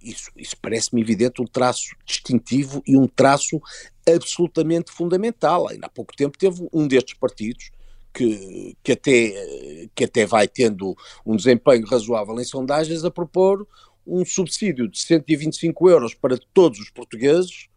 isso, 0.02 0.30
isso 0.37 0.57
parece-me 0.61 1.00
evidente 1.00 1.42
um 1.42 1.47
traço 1.47 1.95
distintivo 2.04 2.83
e 2.87 2.97
um 2.97 3.07
traço 3.07 3.61
absolutamente 4.09 4.90
fundamental. 4.90 5.69
Ainda 5.69 5.87
há 5.87 5.90
pouco 5.90 6.16
tempo 6.16 6.38
teve 6.38 6.66
um 6.73 6.87
destes 6.87 7.14
partidos 7.14 7.71
que, 8.12 8.76
que, 8.83 8.92
até, 8.92 9.88
que 9.95 10.04
até 10.04 10.26
vai 10.26 10.49
tendo 10.49 10.97
um 11.25 11.37
desempenho 11.37 11.87
razoável 11.87 12.38
em 12.40 12.45
sondagens 12.45 13.04
a 13.04 13.11
propor 13.11 13.66
um 14.07 14.25
subsídio 14.25 14.88
de 14.88 14.99
125 14.99 15.88
euros 15.88 16.14
para 16.14 16.38
todos 16.52 16.80
os 16.80 16.90
portugueses 16.90 17.69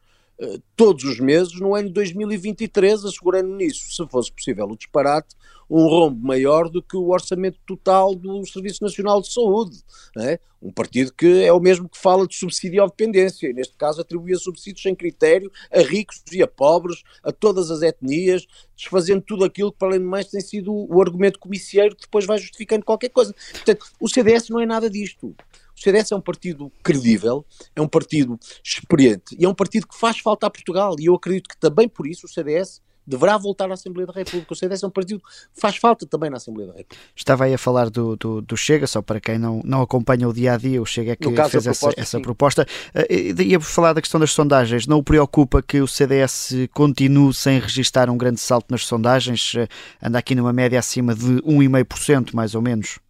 todos 0.75 1.03
os 1.03 1.19
meses 1.19 1.59
no 1.59 1.75
ano 1.75 1.89
2023, 1.89 3.05
assegurando 3.05 3.55
nisso, 3.55 3.91
se 3.91 4.07
fosse 4.09 4.31
possível 4.31 4.65
o 4.65 4.77
disparate, 4.77 5.35
um 5.69 5.87
rombo 5.87 6.25
maior 6.25 6.69
do 6.69 6.81
que 6.81 6.95
o 6.95 7.09
orçamento 7.09 7.57
total 7.65 8.13
do 8.13 8.45
Serviço 8.45 8.83
Nacional 8.83 9.21
de 9.21 9.31
Saúde. 9.31 9.77
É? 10.17 10.39
Um 10.61 10.71
partido 10.71 11.11
que 11.13 11.43
é 11.43 11.51
o 11.51 11.59
mesmo 11.59 11.89
que 11.89 11.97
fala 11.97 12.27
de 12.27 12.35
subsídio 12.35 12.83
à 12.83 12.85
dependência, 12.85 13.47
e 13.47 13.53
neste 13.53 13.75
caso 13.75 13.99
atribuía 13.99 14.37
subsídios 14.37 14.81
sem 14.81 14.95
critério 14.95 15.51
a 15.71 15.81
ricos 15.81 16.21
e 16.31 16.41
a 16.41 16.47
pobres, 16.47 17.03
a 17.23 17.31
todas 17.31 17.71
as 17.71 17.81
etnias, 17.81 18.45
desfazendo 18.75 19.21
tudo 19.21 19.43
aquilo 19.43 19.71
que, 19.71 19.77
para 19.77 19.89
além 19.89 19.99
de 19.99 20.05
mais, 20.05 20.27
tem 20.27 20.41
sido 20.41 20.73
o 20.73 21.01
argumento 21.01 21.39
comicieiro 21.39 21.95
que 21.95 22.03
depois 22.03 22.25
vai 22.25 22.37
justificando 22.37 22.85
qualquer 22.85 23.09
coisa. 23.09 23.33
Portanto, 23.51 23.85
o 23.99 24.07
CDS 24.07 24.49
não 24.49 24.59
é 24.59 24.65
nada 24.65 24.89
disto. 24.89 25.35
O 25.83 25.85
CDS 25.85 26.13
é 26.13 26.15
um 26.15 26.21
partido 26.21 26.71
credível, 26.81 27.45
é 27.75 27.81
um 27.81 27.89
partido 27.89 28.39
experiente 28.63 29.35
e 29.37 29.43
é 29.43 29.49
um 29.49 29.53
partido 29.53 29.85
que 29.85 29.99
faz 29.99 30.17
falta 30.17 30.47
a 30.47 30.49
Portugal. 30.49 30.95
E 30.97 31.07
eu 31.07 31.15
acredito 31.15 31.49
que 31.49 31.57
também 31.57 31.89
por 31.89 32.07
isso 32.07 32.25
o 32.25 32.29
CDS 32.29 32.81
deverá 33.05 33.37
voltar 33.37 33.69
à 33.69 33.73
Assembleia 33.73 34.07
da 34.07 34.13
República. 34.13 34.53
O 34.53 34.55
CDS 34.55 34.81
é 34.81 34.87
um 34.87 34.89
partido 34.89 35.19
que 35.19 35.59
faz 35.59 35.75
falta 35.75 36.05
também 36.05 36.29
na 36.29 36.37
Assembleia 36.37 36.71
da 36.71 36.77
República. 36.77 37.03
Estava 37.13 37.43
aí 37.43 37.53
a 37.53 37.57
falar 37.57 37.89
do, 37.89 38.15
do, 38.15 38.41
do 38.41 38.55
Chega, 38.55 38.87
só 38.87 39.01
para 39.01 39.19
quem 39.19 39.37
não, 39.37 39.61
não 39.65 39.81
acompanha 39.81 40.25
o 40.25 40.31
dia 40.31 40.53
a 40.53 40.57
dia, 40.57 40.81
o 40.81 40.85
Chega 40.85 41.11
é 41.11 41.15
que 41.17 41.27
fez 41.49 41.67
essa 41.67 41.73
proposta. 41.73 42.01
Essa 42.01 42.21
proposta. 42.21 42.67
Uh, 42.95 43.41
ia 43.41 43.59
falar 43.59 43.91
da 43.91 43.99
questão 43.99 44.21
das 44.21 44.31
sondagens. 44.31 44.87
Não 44.87 44.99
o 44.99 45.03
preocupa 45.03 45.61
que 45.61 45.81
o 45.81 45.87
CDS 45.87 46.53
continue 46.73 47.33
sem 47.33 47.59
registrar 47.59 48.09
um 48.09 48.17
grande 48.17 48.39
salto 48.39 48.67
nas 48.71 48.85
sondagens? 48.85 49.53
Uh, 49.53 49.67
anda 50.01 50.17
aqui 50.17 50.33
numa 50.33 50.53
média 50.53 50.79
acima 50.79 51.13
de 51.13 51.41
1,5%, 51.41 52.33
mais 52.33 52.55
ou 52.55 52.61
menos 52.61 53.02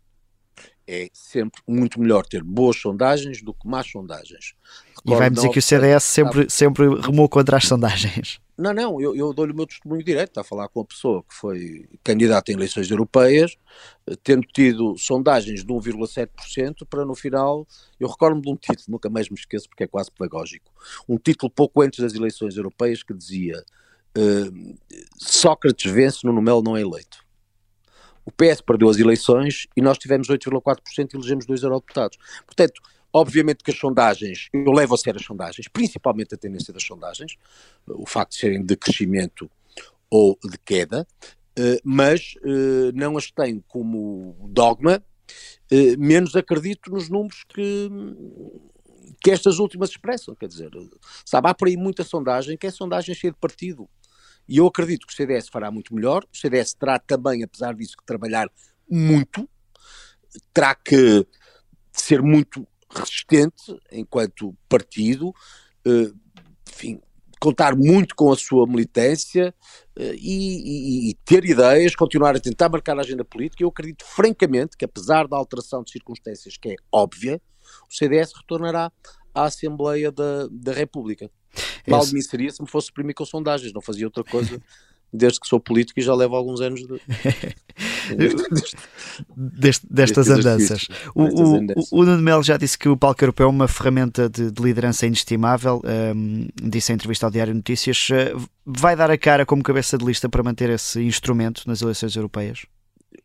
é 0.94 1.10
sempre 1.14 1.62
muito 1.68 2.00
melhor 2.00 2.26
ter 2.26 2.44
boas 2.44 2.78
sondagens 2.80 3.42
do 3.42 3.54
que 3.54 3.68
más 3.68 3.90
sondagens. 3.90 4.54
Recordo, 4.90 5.12
e 5.12 5.16
vai-me 5.16 5.36
dizer 5.36 5.50
que 5.50 5.60
o 5.60 5.62
CDS 5.62 6.04
sempre, 6.04 6.50
sempre 6.50 6.86
remou 7.02 7.28
contra 7.28 7.58
as 7.58 7.66
sondagens. 7.66 8.40
Não, 8.56 8.72
não, 8.72 9.02
eu, 9.02 9.16
eu 9.16 9.34
dou-lhe 9.34 9.52
o 9.52 9.56
meu 9.56 9.66
testemunho 9.66 10.04
direto, 10.04 10.40
a 10.40 10.44
falar 10.44 10.68
com 10.68 10.82
a 10.82 10.86
pessoa 10.86 11.24
que 11.24 11.34
foi 11.34 11.90
candidata 12.04 12.52
em 12.52 12.56
eleições 12.56 12.90
europeias, 12.92 13.58
tendo 14.24 14.46
tido 14.46 14.96
sondagens 14.96 15.66
de 15.66 15.74
1,7% 15.74 16.86
para 16.88 17.04
no 17.04 17.16
final, 17.16 17.68
eu 18.00 18.08
recordo-me 18.08 18.44
de 18.44 18.50
um 18.52 18.56
título, 18.56 18.86
nunca 18.90 19.10
mais 19.10 19.28
me 19.28 19.36
esqueço 19.36 19.68
porque 19.68 19.86
é 19.86 19.88
quase 19.88 20.12
pedagógico, 20.12 20.72
um 21.10 21.18
título 21.18 21.50
pouco 21.50 21.82
antes 21.82 22.00
das 22.00 22.14
eleições 22.14 22.56
europeias 22.56 23.02
que 23.02 23.14
dizia 23.14 23.64
uh, 24.16 24.78
Sócrates 25.18 25.92
vence, 25.92 26.20
Nuno 26.24 26.42
Melo 26.42 26.62
não 26.62 26.78
é 26.78 26.82
eleito. 26.82 27.23
O 28.26 28.32
PS 28.32 28.62
perdeu 28.62 28.90
as 28.90 28.98
eleições 28.98 29.68
e 29.76 29.82
nós 29.82 29.98
tivemos 29.98 30.28
8,4% 30.28 31.14
e 31.14 31.18
elegemos 31.18 31.46
dois 31.46 31.64
eurodeputados. 31.64 32.18
Portanto, 32.46 32.82
obviamente 33.12 33.64
que 33.64 33.72
as 33.72 33.78
sondagens, 33.78 34.50
eu 34.54 34.72
levo 34.72 34.96
a 34.96 34.98
sério 34.98 35.20
as 35.20 35.26
sondagens, 35.26 35.68
principalmente 35.68 36.34
a 36.34 36.38
tendência 36.38 36.74
das 36.74 36.84
sondagens, 36.84 37.36
o 37.88 38.06
facto 38.06 38.32
de 38.32 38.38
serem 38.38 38.64
de 38.64 38.76
crescimento 38.76 39.50
ou 40.10 40.38
de 40.44 40.58
queda, 40.58 41.08
eh, 41.56 41.80
mas 41.84 42.36
eh, 42.44 42.92
não 42.94 43.18
as 43.18 43.30
tenho 43.30 43.64
como 43.68 44.36
dogma, 44.50 45.04
eh, 45.72 45.96
menos 45.98 46.36
acredito 46.36 46.92
nos 46.92 47.10
números 47.10 47.44
que, 47.44 47.90
que 49.22 49.32
estas 49.32 49.60
últimas 49.60 49.90
expressam, 49.90 50.36
quer 50.36 50.48
dizer, 50.48 50.72
sabe, 51.26 51.48
há 51.50 51.54
por 51.54 51.68
aí 51.68 51.78
muita 51.78 52.04
sondagem 52.04 52.58
que 52.58 52.68
é 52.68 52.72
sondagem 52.72 53.14
cheia 53.14 53.32
de 53.32 53.40
partido, 53.40 53.88
e 54.48 54.58
eu 54.58 54.68
acredito 54.68 55.08
que 55.08 55.14
o 55.14 55.16
CDS 55.16 55.48
fará 55.50 55.72
muito 55.72 55.94
melhor. 55.94 56.24
O 56.32 56.38
CDS 56.38 56.74
terá 56.74 57.00
também, 57.00 57.44
apesar 57.44 57.74
disso, 57.74 57.98
que 57.98 58.06
trabalhar 58.06 58.50
muito, 58.90 59.50
terá 60.54 60.76
que 60.76 61.26
ser 61.92 62.22
muito 62.22 62.68
resistente 62.90 63.80
enquanto 63.92 64.56
partido, 64.68 65.34
eh, 65.86 66.12
enfim, 66.70 67.02
contar 67.40 67.76
muito 67.76 68.16
com 68.16 68.32
a 68.32 68.36
sua 68.36 68.68
militância 68.68 69.54
eh, 69.96 70.16
e, 70.16 71.08
e, 71.08 71.10
e, 71.10 71.14
ter 71.26 71.46
ideias, 71.46 71.96
continuar 71.96 72.36
a 72.36 72.40
tentar 72.40 72.70
marcar 72.70 72.98
a 72.98 73.02
agenda 73.02 73.26
política. 73.26 73.64
Eu 73.64 73.70
acredito 73.70 74.06
francamente 74.06 74.78
que, 74.78 74.86
apesar 74.86 75.28
da 75.28 75.38
alteração 75.38 75.84
de 75.84 75.92
circunstâncias 75.92 76.58
que 76.58 76.70
é 76.70 76.76
óbvia, 76.92 77.42
o 77.90 77.94
CDS 77.94 78.34
retornará 78.36 78.92
à 79.34 79.46
Assembleia 79.46 80.12
da, 80.12 80.48
da 80.52 80.74
República. 80.74 81.30
Mal 81.88 82.06
de 82.06 82.14
mim 82.14 82.22
seria 82.22 82.52
se 82.52 82.62
me 82.62 82.68
fosse 82.68 82.88
suprimir 82.88 83.16
com 83.16 83.26
sondagens, 83.26 83.74
não 83.74 83.82
fazia 83.82 84.08
outra 84.08 84.24
coisa 84.24 84.60
desde 85.14 85.40
que 85.40 85.48
sou 85.48 85.60
político 85.60 86.00
e 86.00 86.04
já 86.04 86.16
levo 86.16 86.36
alguns 86.36 86.60
anos 86.60 86.82
de... 86.82 87.00
Deste, 89.36 89.88
destas 89.90 90.30
andanças. 90.30 90.88
O, 91.16 91.24
o, 91.24 91.60
o, 91.92 92.06
Nuno 92.06 92.22
Melo 92.22 92.44
já 92.44 92.58
disse 92.58 92.78
que 92.78 92.90
o 92.90 92.98
palco 92.98 93.24
europeu 93.24 93.48
é 93.48 93.50
uma 93.50 93.68
ferramenta 93.68 94.30
de, 94.30 94.52
de 94.52 94.62
liderança 94.62 95.08
inestimável, 95.08 95.82
um, 96.16 96.48
disse 96.62 96.92
em 96.92 96.96
entrevista 96.96 97.26
ao 97.26 97.32
Diário 97.32 97.54
Notícias. 97.54 98.10
Uh, 98.10 98.48
vai 98.66 98.96
dar 98.96 99.10
a 99.10 99.18
cara 99.18 99.46
como 99.46 99.64
cabeça 99.64 99.98
de 99.98 100.06
lista 100.06 100.28
para 100.28 100.44
manter 100.44 100.70
esse 100.70 101.02
instrumento 101.02 101.64
nas 101.66 101.82
eleições 101.82 102.16
europeias? 102.16 102.66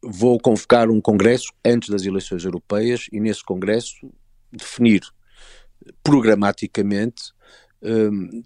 Vou 0.02 0.38
convocar 0.38 0.88
um 0.90 1.00
congresso 1.00 1.52
antes 1.64 1.88
das 1.88 2.04
eleições 2.04 2.44
europeias 2.44 3.06
e 3.12 3.18
nesse 3.18 3.42
congresso 3.42 4.08
definir 4.52 5.02
programaticamente 6.02 7.32
um, 7.82 8.42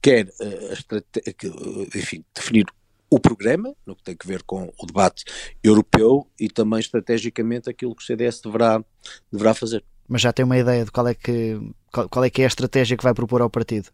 quer 0.00 0.26
uh, 0.26 0.72
a 0.72 1.98
enfim, 1.98 2.24
definir 2.34 2.66
o 3.10 3.20
programa, 3.20 3.74
no 3.86 3.94
que 3.94 4.02
tem 4.02 4.16
a 4.18 4.26
ver 4.26 4.42
com 4.42 4.72
o 4.76 4.86
debate 4.86 5.24
europeu 5.62 6.28
e 6.38 6.48
também 6.48 6.80
estrategicamente 6.80 7.70
aquilo 7.70 7.94
que 7.94 8.02
o 8.02 8.06
CDS 8.06 8.40
deverá, 8.40 8.84
deverá 9.30 9.54
fazer. 9.54 9.84
Mas 10.08 10.20
já 10.20 10.32
tem 10.32 10.44
uma 10.44 10.58
ideia 10.58 10.84
de 10.84 10.90
qual 10.90 11.06
é 11.06 11.14
que 11.14 11.58
qual, 11.92 12.08
qual 12.08 12.24
é 12.24 12.30
que 12.30 12.42
é 12.42 12.44
a 12.44 12.48
estratégia 12.48 12.96
que 12.96 13.04
vai 13.04 13.14
propor 13.14 13.40
ao 13.40 13.48
partido? 13.48 13.90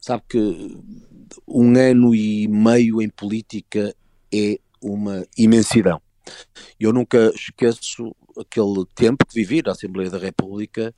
Sabe 0.00 0.22
que 0.28 0.78
um 1.46 1.76
ano 1.76 2.14
e 2.14 2.46
meio 2.48 3.02
em 3.02 3.08
política 3.08 3.94
é 4.32 4.58
uma 4.80 5.26
imensidão. 5.36 6.00
Eu 6.78 6.92
nunca 6.92 7.32
esqueço 7.34 8.14
aquele 8.38 8.84
tempo 8.94 9.26
que 9.26 9.34
vivi 9.34 9.62
na 9.64 9.72
Assembleia 9.72 10.10
da 10.10 10.18
República 10.18 10.94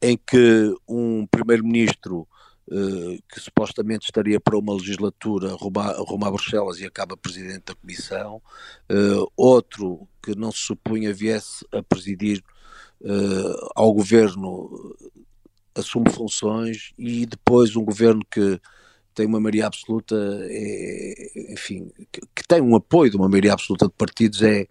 em 0.00 0.16
que 0.16 0.74
um 0.88 1.26
primeiro-ministro 1.26 2.28
que 3.30 3.40
supostamente 3.40 4.04
estaria 4.04 4.38
para 4.38 4.58
uma 4.58 4.74
legislatura 4.74 5.54
rumo 5.54 6.24
a 6.26 6.30
Bruxelas 6.30 6.80
e 6.80 6.84
acaba 6.84 7.16
presidente 7.16 7.64
da 7.66 7.74
Comissão, 7.74 8.42
uh, 8.90 9.32
outro 9.36 10.06
que 10.22 10.34
não 10.34 10.52
se 10.52 10.58
supunha 10.58 11.12
viesse 11.12 11.66
a 11.72 11.82
presidir 11.82 12.42
uh, 13.00 13.70
ao 13.74 13.92
governo 13.94 14.94
assume 15.74 16.10
funções 16.10 16.92
e 16.98 17.24
depois 17.24 17.76
um 17.76 17.84
governo 17.84 18.20
que 18.30 18.60
tem 19.14 19.26
uma 19.26 19.40
maioria 19.40 19.66
absoluta, 19.66 20.14
é, 20.44 21.52
enfim, 21.52 21.90
que, 22.12 22.20
que, 22.20 22.46
tem 22.46 22.60
um 22.60 22.76
apoio 22.76 23.10
de 23.10 23.16
uma 23.16 23.28
maioria 23.28 23.52
absoluta 23.52 23.86
de 23.86 23.92
partidos, 23.92 24.42
é, 24.42 24.64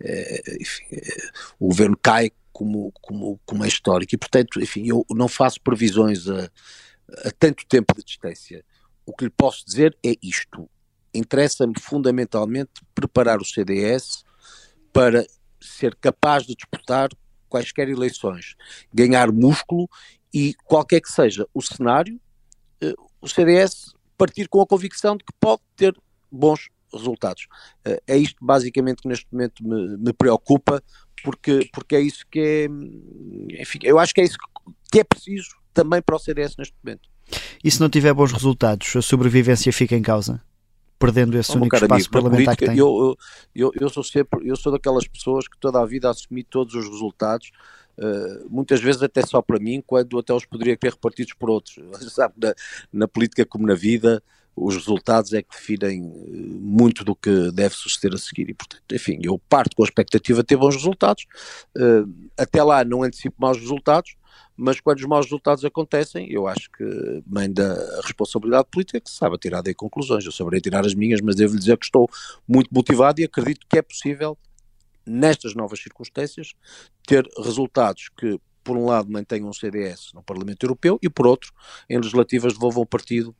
é 0.00 0.56
enfim, 0.60 0.84
é, 0.92 1.30
o 1.58 1.66
governo 1.66 1.98
cai 2.00 2.30
como, 2.52 2.92
como, 3.00 3.40
como 3.44 3.64
é 3.64 3.68
histórico. 3.68 4.14
E, 4.14 4.18
portanto, 4.18 4.60
enfim, 4.60 4.86
eu 4.86 5.04
não 5.10 5.26
faço 5.26 5.60
previsões 5.60 6.28
a, 6.28 6.48
a 7.24 7.30
tanto 7.38 7.66
tempo 7.66 7.94
de 7.96 8.04
distância. 8.04 8.64
O 9.06 9.14
que 9.14 9.24
lhe 9.24 9.30
posso 9.30 9.64
dizer 9.64 9.96
é 10.04 10.14
isto. 10.22 10.68
Interessa-me 11.14 11.74
fundamentalmente 11.80 12.82
preparar 12.94 13.40
o 13.40 13.44
CDS 13.44 14.24
para 14.92 15.26
ser 15.60 15.94
capaz 15.96 16.44
de 16.44 16.54
disputar 16.54 17.08
quaisquer 17.48 17.88
eleições, 17.88 18.54
ganhar 18.92 19.32
músculo 19.32 19.88
e 20.32 20.54
qualquer 20.64 21.00
que 21.00 21.10
seja 21.10 21.46
o 21.54 21.62
cenário, 21.62 22.20
eh, 22.80 22.94
o 23.20 23.26
CDS 23.28 23.94
partir 24.16 24.48
com 24.48 24.60
a 24.60 24.66
convicção 24.66 25.16
de 25.16 25.24
que 25.24 25.32
pode 25.40 25.62
ter 25.74 25.96
bons 26.30 26.68
resultados. 26.92 27.46
Eh, 27.84 28.02
é 28.06 28.16
isto 28.18 28.44
basicamente 28.44 29.02
que 29.02 29.08
neste 29.08 29.26
momento 29.32 29.64
me, 29.66 29.96
me 29.96 30.12
preocupa, 30.12 30.82
porque, 31.24 31.68
porque 31.72 31.96
é 31.96 32.00
isso 32.00 32.24
que 32.30 32.38
é, 32.38 33.60
enfim, 33.62 33.78
eu 33.82 33.98
acho 33.98 34.14
que 34.14 34.20
é 34.20 34.24
isso 34.24 34.36
que 34.92 35.00
é 35.00 35.04
preciso 35.04 35.57
também 35.78 36.02
para 36.02 36.16
o 36.16 36.18
CDS 36.18 36.56
neste 36.56 36.74
momento. 36.82 37.08
E 37.62 37.70
se 37.70 37.80
não 37.80 37.88
tiver 37.88 38.12
bons 38.12 38.32
resultados, 38.32 38.96
a 38.96 39.02
sobrevivência 39.02 39.72
fica 39.72 39.94
em 39.94 40.02
causa? 40.02 40.42
Perdendo 40.98 41.38
esse 41.38 41.52
oh, 41.52 41.56
único 41.56 41.76
espaço 41.76 41.94
amigo, 41.94 42.10
parlamentar 42.10 42.56
política, 42.56 42.66
que 42.66 42.66
tem? 42.66 42.78
Eu, 42.78 43.16
eu, 43.54 43.70
eu, 43.80 43.88
sou 43.88 44.02
sempre, 44.02 44.48
eu 44.48 44.56
sou 44.56 44.72
daquelas 44.72 45.06
pessoas 45.06 45.46
que 45.46 45.56
toda 45.60 45.80
a 45.80 45.86
vida 45.86 46.10
assumi 46.10 46.42
todos 46.42 46.74
os 46.74 46.88
resultados, 46.88 47.52
uh, 47.96 48.50
muitas 48.50 48.80
vezes 48.80 49.00
até 49.00 49.24
só 49.24 49.40
para 49.40 49.60
mim, 49.60 49.80
quando 49.86 50.18
até 50.18 50.34
os 50.34 50.44
poderia 50.44 50.76
ter 50.76 50.90
repartidos 50.90 51.34
por 51.34 51.48
outros. 51.48 51.78
Sabe, 52.12 52.34
na, 52.42 52.54
na 52.92 53.06
política 53.06 53.46
como 53.46 53.64
na 53.64 53.74
vida, 53.74 54.20
os 54.56 54.74
resultados 54.74 55.32
é 55.32 55.42
que 55.42 55.50
definem 55.50 56.04
eh, 56.04 56.30
muito 56.60 57.04
do 57.04 57.14
que 57.14 57.52
deve 57.52 57.76
suceder 57.76 58.14
a 58.14 58.18
seguir. 58.18 58.50
E, 58.50 58.54
portanto, 58.54 58.82
enfim, 58.92 59.20
eu 59.22 59.40
parto 59.48 59.76
com 59.76 59.84
a 59.84 59.86
expectativa 59.86 60.40
de 60.40 60.46
ter 60.46 60.56
bons 60.56 60.74
resultados. 60.74 61.26
Uh, 61.76 62.12
até 62.36 62.60
lá 62.62 62.84
não 62.84 63.04
antecipo 63.04 63.36
maus 63.38 63.58
resultados, 63.58 64.16
mas 64.56 64.80
quando 64.80 64.98
os 64.98 65.06
maus 65.06 65.26
resultados 65.26 65.64
acontecem, 65.64 66.30
eu 66.30 66.46
acho 66.46 66.70
que 66.70 66.84
mãe 67.26 67.50
da 67.50 67.74
responsabilidade 68.02 68.68
política 68.70 69.00
que 69.00 69.10
sabe 69.10 69.38
tirar 69.38 69.62
daí 69.62 69.74
conclusões. 69.74 70.24
Eu 70.24 70.32
saberei 70.32 70.60
tirar 70.60 70.84
as 70.84 70.94
minhas, 70.94 71.20
mas 71.20 71.36
devo 71.36 71.54
lhe 71.54 71.60
dizer 71.60 71.76
que 71.76 71.84
estou 71.84 72.10
muito 72.46 72.68
motivado 72.72 73.20
e 73.20 73.24
acredito 73.24 73.66
que 73.68 73.78
é 73.78 73.82
possível, 73.82 74.36
nestas 75.06 75.54
novas 75.54 75.80
circunstâncias, 75.80 76.54
ter 77.06 77.26
resultados 77.38 78.10
que, 78.16 78.40
por 78.64 78.76
um 78.76 78.86
lado, 78.86 79.10
mantenham 79.10 79.48
o 79.48 79.54
CDS 79.54 80.12
no 80.12 80.22
Parlamento 80.22 80.64
Europeu 80.64 80.98
e, 81.02 81.08
por 81.08 81.26
outro, 81.26 81.52
em 81.88 81.96
legislativas 81.96 82.54
devolvam 82.54 82.82
o 82.82 82.86
partido 82.86 83.34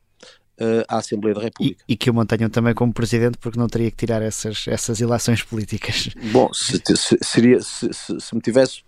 uh, 0.59 0.85
à 0.87 0.97
Assembleia 0.97 1.35
da 1.35 1.41
República. 1.41 1.83
E, 1.87 1.93
e, 1.93 1.97
que 1.97 2.09
o 2.09 2.13
mantenham 2.13 2.49
também 2.49 2.73
como 2.73 2.93
presidente, 2.93 3.37
porque 3.37 3.57
não 3.57 3.67
teria 3.67 3.89
que 3.89 3.97
tirar 3.97 4.21
essas, 4.21 4.67
essas 4.67 4.99
ilações 4.99 5.41
políticas. 5.41 6.09
Bom, 6.31 6.53
se, 6.53 6.81
se 6.95 7.17
seria, 7.21 7.61
se, 7.61 7.91
se, 7.93 8.19
se, 8.19 8.35
me 8.35 8.41
tivesse 8.41 8.83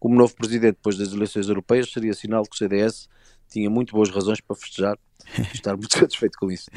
como 0.00 0.16
novo 0.16 0.34
presidente 0.34 0.76
depois 0.76 0.96
das 0.96 1.12
eleições 1.12 1.48
europeias, 1.48 1.92
seria 1.92 2.14
sinal 2.14 2.42
que 2.42 2.54
o 2.54 2.58
CDS 2.58 3.08
tinha 3.48 3.68
muito 3.68 3.92
boas 3.92 4.10
razões 4.10 4.40
para 4.40 4.56
festejar 4.56 4.98
e 5.38 5.42
estar 5.54 5.76
muito 5.76 5.92
satisfeito 5.98 6.38
com 6.38 6.50
isso. 6.50 6.70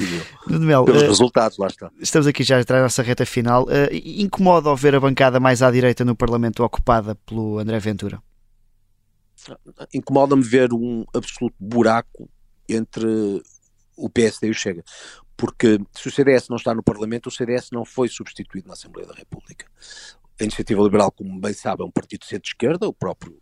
Mel, 0.48 0.84
Pelos 0.84 1.04
uh, 1.04 1.08
resultados, 1.08 1.58
lá 1.58 1.68
está. 1.68 1.90
Estamos 2.00 2.28
aqui 2.28 2.44
já 2.44 2.58
a 2.58 2.62
entrar 2.62 2.82
nossa 2.82 3.02
reta 3.02 3.26
final. 3.26 3.64
Uh, 3.64 3.90
incomoda 3.94 4.70
ao 4.70 4.76
ver 4.76 4.94
a 4.94 5.00
bancada 5.00 5.40
mais 5.40 5.62
à 5.62 5.72
direita 5.72 6.04
no 6.04 6.16
Parlamento 6.16 6.64
ocupada 6.64 7.16
pelo 7.26 7.58
André 7.58 7.80
Ventura? 7.80 8.22
incomoda-me 9.94 10.44
ver 10.44 10.72
um 10.74 11.04
absoluto 11.14 11.56
buraco 11.60 12.30
entre 12.68 13.42
o 13.98 14.10
PSD 14.10 14.48
e 14.48 14.52
o 14.52 14.54
Chega. 14.54 14.84
Porque 15.36 15.80
se 15.92 16.08
o 16.08 16.12
CDS 16.12 16.48
não 16.48 16.58
está 16.58 16.74
no 16.74 16.84
Parlamento, 16.84 17.28
o 17.28 17.32
CDS 17.32 17.70
não 17.72 17.84
foi 17.84 18.08
substituído 18.08 18.68
na 18.68 18.74
Assembleia 18.74 19.08
da 19.08 19.16
República. 19.16 19.66
A 20.40 20.44
Iniciativa 20.44 20.82
Liberal, 20.82 21.12
como 21.12 21.40
bem 21.40 21.54
sabe, 21.54 21.84
é 21.84 21.86
um 21.86 21.92
partido 21.92 22.26
centro-esquerda, 22.26 22.88
o 22.88 22.94
próprio 22.94 23.40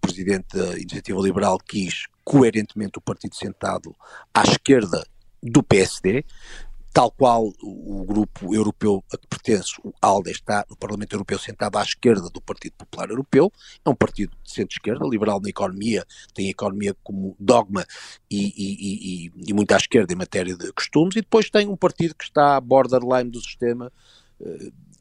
presidente 0.00 0.56
da 0.56 0.78
Iniciativa 0.78 1.20
Liberal 1.20 1.58
quis 1.58 2.06
coerentemente 2.24 2.98
o 2.98 3.02
partido 3.02 3.34
sentado 3.34 3.94
à 4.34 4.42
esquerda 4.42 5.04
do 5.42 5.62
PSD, 5.62 6.24
tal 6.92 7.10
qual 7.10 7.52
o 7.62 8.04
grupo 8.04 8.54
europeu 8.54 9.02
a 9.12 9.16
que 9.16 9.26
pertence, 9.26 9.72
o 9.82 9.92
ALDE, 10.00 10.30
está 10.30 10.64
no 10.68 10.76
Parlamento 10.76 11.14
Europeu 11.14 11.38
sentado 11.38 11.78
à 11.78 11.82
esquerda 11.82 12.28
do 12.28 12.40
Partido 12.40 12.74
Popular 12.76 13.10
Europeu, 13.10 13.50
é 13.84 13.88
um 13.88 13.94
partido 13.94 14.36
de 14.42 14.52
centro-esquerda, 14.52 15.06
liberal 15.08 15.40
na 15.40 15.48
economia, 15.48 16.04
tem 16.34 16.48
a 16.48 16.50
economia 16.50 16.94
como 17.02 17.34
dogma 17.40 17.86
e, 18.30 18.52
e, 18.56 19.26
e, 19.26 19.32
e, 19.48 19.52
muito 19.54 19.72
à 19.72 19.76
esquerda 19.76 20.12
em 20.12 20.16
matéria 20.16 20.56
de 20.56 20.72
costumes, 20.72 21.16
e 21.16 21.22
depois 21.22 21.48
tem 21.48 21.66
um 21.66 21.76
partido 21.76 22.14
que 22.14 22.24
está 22.24 22.60
borderline 22.60 23.30
do 23.30 23.40
sistema 23.40 23.90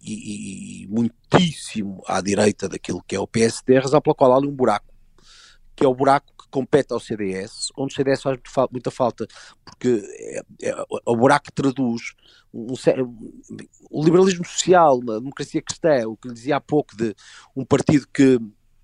uh, 0.02 0.84
e, 0.84 0.88
muitíssimo 0.90 2.02
à 2.08 2.22
direita 2.22 2.68
daquilo 2.68 3.04
que 3.08 3.16
é 3.16 3.20
o 3.20 3.28
PSD, 3.28 3.80
razão 3.80 4.02
pela 4.02 4.16
qual 4.16 4.34
há 4.34 4.38
ali 4.38 4.48
um 4.48 4.56
buraco, 4.56 4.94
que 5.76 5.86
é 5.86 5.88
o 5.88 5.96
buraco 5.96 6.32
compete 6.52 6.92
ao 6.92 7.00
CDS, 7.00 7.70
onde 7.78 7.94
o 7.94 7.96
CDS 7.96 8.22
faz 8.22 8.38
muita 8.72 8.92
falta, 8.92 9.26
porque 9.64 10.04
é, 10.62 10.70
é, 10.70 10.86
o 11.06 11.16
buraco 11.16 11.46
que 11.46 11.54
traduz 11.54 12.14
um, 12.54 12.68
o 13.90 14.04
liberalismo 14.04 14.46
social, 14.46 15.00
a 15.10 15.20
democracia 15.20 15.62
cristã, 15.62 16.08
o 16.08 16.18
que 16.18 16.28
lhe 16.28 16.34
dizia 16.34 16.58
há 16.58 16.62
pouco 16.62 16.96
de 16.96 17.16
um 17.56 17.66
partido 17.66 18.06
que 18.14 18.38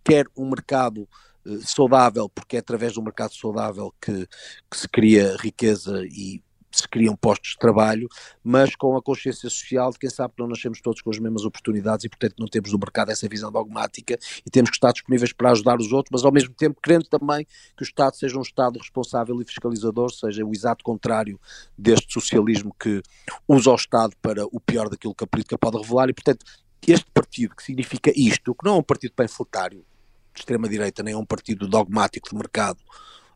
quer 0.03 0.25
um 0.35 0.49
mercado 0.49 1.07
uh, 1.45 1.61
saudável, 1.61 2.29
porque 2.29 2.55
é 2.55 2.59
através 2.59 2.93
do 2.93 3.03
mercado 3.03 3.33
saudável 3.33 3.93
que, 4.01 4.25
que 4.71 4.77
se 4.77 4.87
cria 4.87 5.35
riqueza 5.37 6.05
e 6.05 6.41
se 6.79 6.87
criam 6.87 7.15
postos 7.15 7.51
de 7.51 7.57
trabalho, 7.57 8.07
mas 8.43 8.75
com 8.75 8.95
a 8.95 9.01
consciência 9.01 9.49
social 9.49 9.91
de 9.91 9.99
quem 9.99 10.09
sabe 10.09 10.33
que 10.35 10.41
não 10.41 10.49
nascemos 10.49 10.81
todos 10.81 11.01
com 11.01 11.09
as 11.09 11.19
mesmas 11.19 11.43
oportunidades 11.45 12.05
e, 12.05 12.09
portanto, 12.09 12.35
não 12.39 12.47
temos 12.47 12.71
no 12.71 12.79
mercado 12.79 13.11
essa 13.11 13.27
visão 13.27 13.51
dogmática 13.51 14.17
e 14.45 14.49
temos 14.49 14.69
que 14.69 14.77
estar 14.77 14.91
disponíveis 14.91 15.33
para 15.33 15.51
ajudar 15.51 15.79
os 15.79 15.91
outros, 15.91 16.11
mas 16.11 16.23
ao 16.23 16.31
mesmo 16.31 16.53
tempo 16.53 16.79
querendo 16.81 17.05
também 17.05 17.45
que 17.75 17.83
o 17.83 17.85
Estado 17.85 18.15
seja 18.15 18.37
um 18.37 18.41
Estado 18.41 18.79
responsável 18.79 19.41
e 19.41 19.45
fiscalizador, 19.45 20.11
seja 20.11 20.45
o 20.45 20.51
exato 20.53 20.83
contrário 20.83 21.39
deste 21.77 22.13
socialismo 22.13 22.75
que 22.79 23.01
usa 23.47 23.71
o 23.71 23.75
Estado 23.75 24.13
para 24.21 24.45
o 24.45 24.59
pior 24.59 24.89
daquilo 24.89 25.15
que 25.15 25.23
a 25.23 25.27
política 25.27 25.57
pode 25.57 25.77
revelar 25.77 26.09
e, 26.09 26.13
portanto, 26.13 26.45
este 26.85 27.09
partido 27.11 27.55
que 27.55 27.63
significa 27.63 28.11
isto, 28.15 28.53
que 28.53 28.65
não 28.65 28.75
é 28.75 28.79
um 28.79 28.83
partido 28.83 29.13
panfletário 29.13 29.85
de 30.33 30.41
extrema-direita, 30.41 31.03
nem 31.03 31.13
é 31.13 31.17
um 31.17 31.25
partido 31.25 31.67
dogmático 31.67 32.29
de 32.29 32.35
mercado, 32.35 32.79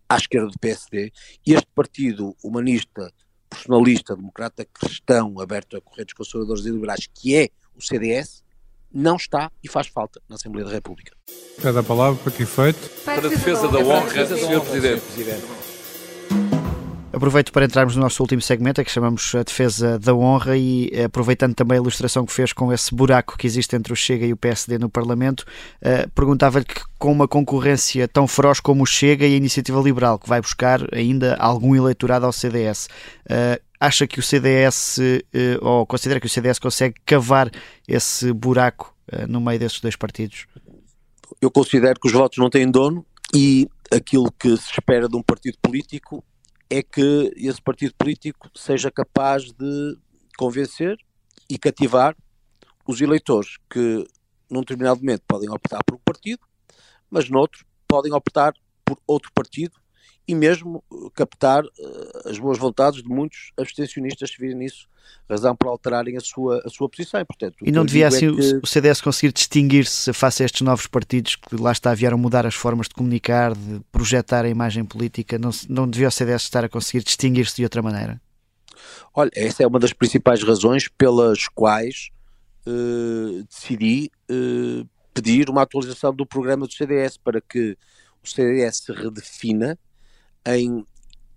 à 0.08 0.18
esquerda 0.18 0.48
do 0.48 0.60
PSD, 0.60 1.12
este 1.46 1.68
partido 1.74 2.36
humanista 2.44 3.12
personalista, 3.52 4.16
democrata 4.16 4.66
cristão, 4.66 5.40
aberto 5.40 5.76
a 5.78 5.82
correntes 5.82 6.14
conservadores 6.14 6.66
e 6.66 6.70
liberais, 6.70 7.08
que 7.14 7.36
é 7.36 7.50
o 7.76 7.82
CDS, 7.82 8.42
não 8.94 9.18
está 9.18 9.52
e 9.64 9.70
faz 9.70 9.88
falta 9.88 10.22
na 10.28 10.36
Assembleia 10.36 10.66
da 10.66 10.74
República. 10.74 11.16
Pede 11.62 11.78
a 11.78 11.84
palavra 11.84 12.22
para 12.24 12.32
que 12.32 12.44
efeito? 12.44 12.90
Para 13.06 13.28
a 13.28 13.30
defesa 13.30 13.68
da 13.68 13.80
honra, 13.80 14.26
Sr. 14.26 14.62
Presidente. 14.62 15.71
Aproveito 17.14 17.52
para 17.52 17.66
entrarmos 17.66 17.98
no 17.98 18.02
nosso 18.02 18.24
último 18.24 18.42
segmento, 18.42 18.82
que 18.82 18.90
chamamos 18.90 19.36
a 19.36 19.44
defesa 19.44 20.00
da 20.00 20.16
honra, 20.16 20.56
e 20.56 20.90
eh, 20.94 21.04
aproveitando 21.04 21.54
também 21.54 21.78
a 21.78 21.82
ilustração 21.82 22.26
que 22.26 22.32
fez 22.32 22.54
com 22.54 22.72
esse 22.72 22.96
buraco 22.96 23.38
que 23.38 23.46
existe 23.46 23.76
entre 23.76 23.92
o 23.92 23.96
Chega 23.98 24.26
e 24.26 24.32
o 24.32 24.38
PSD 24.38 24.78
no 24.78 24.90
Parlamento, 24.90 25.42
uh, 25.42 26.10
perguntava-lhe 26.16 26.64
que 26.64 26.82
com 26.98 27.12
uma 27.12 27.28
concorrência 27.28 28.08
tão 28.08 28.26
feroz 28.28 28.62
como 28.62 28.84
o 28.84 28.86
Chega 28.86 29.28
e 29.28 29.34
a 29.34 29.38
Iniciativa 29.38 29.82
Liberal, 29.82 30.18
que 30.18 30.30
vai 30.30 30.40
buscar 30.40 30.80
ainda 30.94 31.36
algum 31.36 31.76
eleitorado 31.76 32.26
ao 32.26 32.32
CDS, 32.32 32.88
uh, 33.26 33.62
acha 33.78 34.08
que 34.08 34.18
o 34.18 34.24
CDS, 34.24 35.00
uh, 35.00 35.68
ou 35.68 35.86
considera 35.86 36.18
que 36.18 36.28
o 36.28 36.30
CDS 36.30 36.60
consegue 36.60 36.96
cavar 37.06 37.52
esse 37.90 38.32
buraco 38.32 38.96
no 39.28 39.42
meio 39.42 39.60
desses 39.60 39.82
dois 39.82 39.98
partidos? 39.98 40.46
Eu 41.42 41.52
considero 41.52 42.00
que 42.00 42.08
os 42.08 42.14
votos 42.14 42.38
não 42.38 42.50
têm 42.50 42.72
dono 42.72 43.06
e 43.36 43.68
aquilo 43.92 44.32
que 44.32 44.56
se 44.56 44.72
espera 44.72 45.10
de 45.10 45.18
um 45.18 45.22
partido 45.22 45.58
político 45.62 46.24
é 46.72 46.82
que 46.82 47.34
esse 47.36 47.62
partido 47.62 47.94
político 47.96 48.50
seja 48.56 48.90
capaz 48.90 49.52
de 49.52 49.98
convencer 50.38 50.98
e 51.50 51.58
cativar 51.58 52.16
os 52.88 53.02
eleitores 53.02 53.58
que 53.70 54.08
num 54.50 54.62
determinado 54.62 55.02
momento 55.02 55.24
podem 55.28 55.50
optar 55.50 55.84
por 55.84 55.96
um 55.96 56.00
partido, 56.00 56.48
mas 57.10 57.30
noutro 57.30 57.66
podem 57.86 58.14
optar 58.14 58.54
por 58.86 58.98
outro 59.06 59.30
partido 59.34 59.81
e 60.32 60.36
mesmo 60.36 60.84
captar 61.14 61.64
uh, 61.64 62.30
as 62.30 62.40
boas 62.40 62.58
vontades 62.58 63.04
de 63.04 63.10
muitos 63.10 63.52
abstencionistas 63.58 64.30
se 64.32 64.38
virem 64.38 64.56
nisso 64.56 64.90
razão 65.30 65.56
para 65.56 65.70
alterarem 65.70 66.18
a 66.18 66.20
sua, 66.20 66.62
a 66.66 66.70
sua 66.70 66.90
posição. 66.90 67.20
E, 67.20 67.26
portanto, 67.26 67.56
e 67.62 67.72
não 67.72 67.86
devia 67.86 68.08
assim 68.08 68.28
é 68.28 68.34
que... 68.34 68.60
o 68.64 68.68
CDS 68.68 69.02
conseguir 69.02 69.32
distinguir-se 69.32 70.12
face 70.14 70.44
a 70.44 70.46
estes 70.46 70.62
novos 70.62 70.88
partidos 70.88 71.36
que 71.36 71.56
lá 71.56 71.72
está 71.72 71.94
vieram 71.94 72.18
mudar 72.18 72.46
as 72.46 72.56
formas 72.56 72.88
de 72.88 72.96
comunicar, 72.96 73.56
de 73.56 73.82
projetar 73.92 74.46
a 74.46 74.50
imagem 74.50 74.84
política, 74.84 75.38
não, 75.38 75.52
não 75.70 75.88
devia 75.88 76.08
o 76.08 76.12
CDS 76.12 76.44
estar 76.44 76.66
a 76.66 76.70
conseguir 76.70 77.04
distinguir-se 77.04 77.56
de 77.56 77.64
outra 77.64 77.82
maneira? 77.82 78.22
Olha, 79.14 79.32
essa 79.36 79.64
é 79.64 79.68
uma 79.68 79.80
das 79.80 79.94
principais 79.94 80.44
razões 80.44 80.88
pelas 80.88 81.48
quais 81.48 82.10
uh, 82.68 83.44
decidi 83.50 84.12
uh, 84.30 84.88
pedir 85.14 85.50
uma 85.50 85.62
atualização 85.62 86.14
do 86.14 86.26
programa 86.26 86.66
do 86.66 86.74
CDS 86.74 87.18
para 87.18 87.42
que 87.42 87.78
o 88.24 88.28
CDS 88.28 88.78
se 88.86 88.92
redefina 88.92 89.78
em 90.46 90.86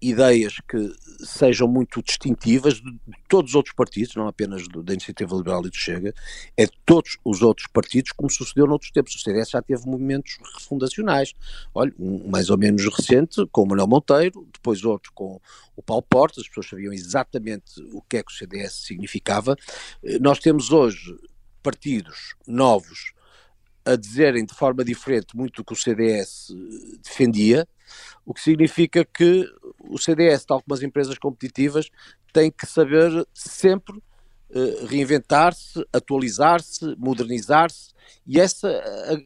ideias 0.00 0.56
que 0.68 0.94
sejam 1.24 1.66
muito 1.66 2.02
distintivas 2.02 2.74
de 2.74 2.98
todos 3.26 3.52
os 3.52 3.54
outros 3.54 3.74
partidos, 3.74 4.14
não 4.14 4.28
apenas 4.28 4.68
do, 4.68 4.82
da 4.82 4.92
Iniciativa 4.92 5.34
Liberal 5.34 5.64
e 5.66 5.70
do 5.70 5.76
Chega, 5.76 6.14
é 6.56 6.66
de 6.66 6.72
todos 6.84 7.16
os 7.24 7.40
outros 7.40 7.66
partidos, 7.68 8.12
como 8.12 8.30
sucedeu 8.30 8.66
noutros 8.66 8.90
tempos. 8.90 9.14
O 9.14 9.18
CDS 9.18 9.50
já 9.50 9.62
teve 9.62 9.86
movimentos 9.86 10.38
refundacionais. 10.54 11.32
Olha, 11.74 11.92
um 11.98 12.28
mais 12.28 12.50
ou 12.50 12.58
menos 12.58 12.84
recente, 12.84 13.46
com 13.50 13.62
o 13.62 13.66
Manuel 13.66 13.88
Monteiro, 13.88 14.46
depois 14.52 14.84
outro 14.84 15.10
com 15.14 15.40
o 15.74 15.82
Paulo 15.82 16.02
Portas, 16.02 16.40
as 16.40 16.48
pessoas 16.48 16.68
sabiam 16.68 16.92
exatamente 16.92 17.80
o 17.92 18.02
que 18.02 18.18
é 18.18 18.22
que 18.22 18.32
o 18.32 18.34
CDS 18.34 18.74
significava. 18.74 19.56
Eh, 20.02 20.18
nós 20.18 20.38
temos 20.38 20.70
hoje 20.70 21.16
partidos 21.62 22.34
novos 22.46 23.14
a 23.84 23.96
dizerem 23.96 24.44
de 24.44 24.54
forma 24.54 24.84
diferente 24.84 25.36
muito 25.36 25.56
do 25.56 25.64
que 25.64 25.72
o 25.72 25.76
CDS 25.76 26.48
defendia, 27.02 27.66
o 28.24 28.32
que 28.32 28.40
significa 28.40 29.04
que 29.04 29.46
o 29.78 29.98
CDS, 29.98 30.44
tal 30.44 30.62
como 30.62 30.74
as 30.74 30.82
empresas 30.82 31.18
competitivas, 31.18 31.88
tem 32.32 32.50
que 32.50 32.66
saber 32.66 33.10
sempre 33.34 33.96
uh, 33.96 34.86
reinventar-se, 34.86 35.84
atualizar-se, 35.92 36.96
modernizar-se, 36.96 37.92
e 38.26 38.40
essa 38.40 38.68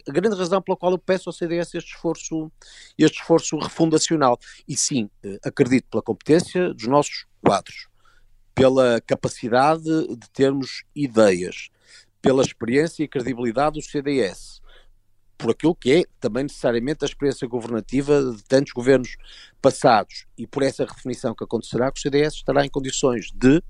a, 0.06 0.12
grande 0.12 0.36
razão 0.36 0.60
pela 0.60 0.76
qual 0.76 0.92
eu 0.92 0.98
peço 0.98 1.28
ao 1.28 1.32
CDS 1.32 1.74
este 1.74 1.94
esforço, 1.94 2.50
este 2.96 3.20
esforço 3.20 3.56
refundacional. 3.58 4.38
E 4.66 4.76
sim, 4.76 5.08
uh, 5.24 5.38
acredito 5.44 5.86
pela 5.90 6.02
competência 6.02 6.74
dos 6.74 6.86
nossos 6.86 7.26
quadros, 7.40 7.88
pela 8.54 9.00
capacidade 9.00 9.84
de 9.84 10.30
termos 10.32 10.82
ideias, 10.94 11.68
pela 12.20 12.42
experiência 12.42 13.04
e 13.04 13.08
credibilidade 13.08 13.78
do 13.78 13.82
CDS, 13.82 14.60
por 15.38 15.52
aquilo 15.52 15.74
que 15.74 15.92
é 15.92 16.04
também 16.18 16.42
necessariamente 16.42 17.04
a 17.04 17.06
experiência 17.06 17.46
governativa 17.46 18.20
de 18.32 18.42
tantos 18.44 18.72
governos 18.72 19.16
passados 19.62 20.26
e 20.36 20.46
por 20.46 20.64
essa 20.64 20.84
redefinição 20.84 21.34
que 21.34 21.44
acontecerá, 21.44 21.90
que 21.92 22.00
o 22.00 22.02
CDS 22.02 22.34
estará 22.34 22.66
em 22.66 22.68
condições 22.68 23.30
de 23.32 23.62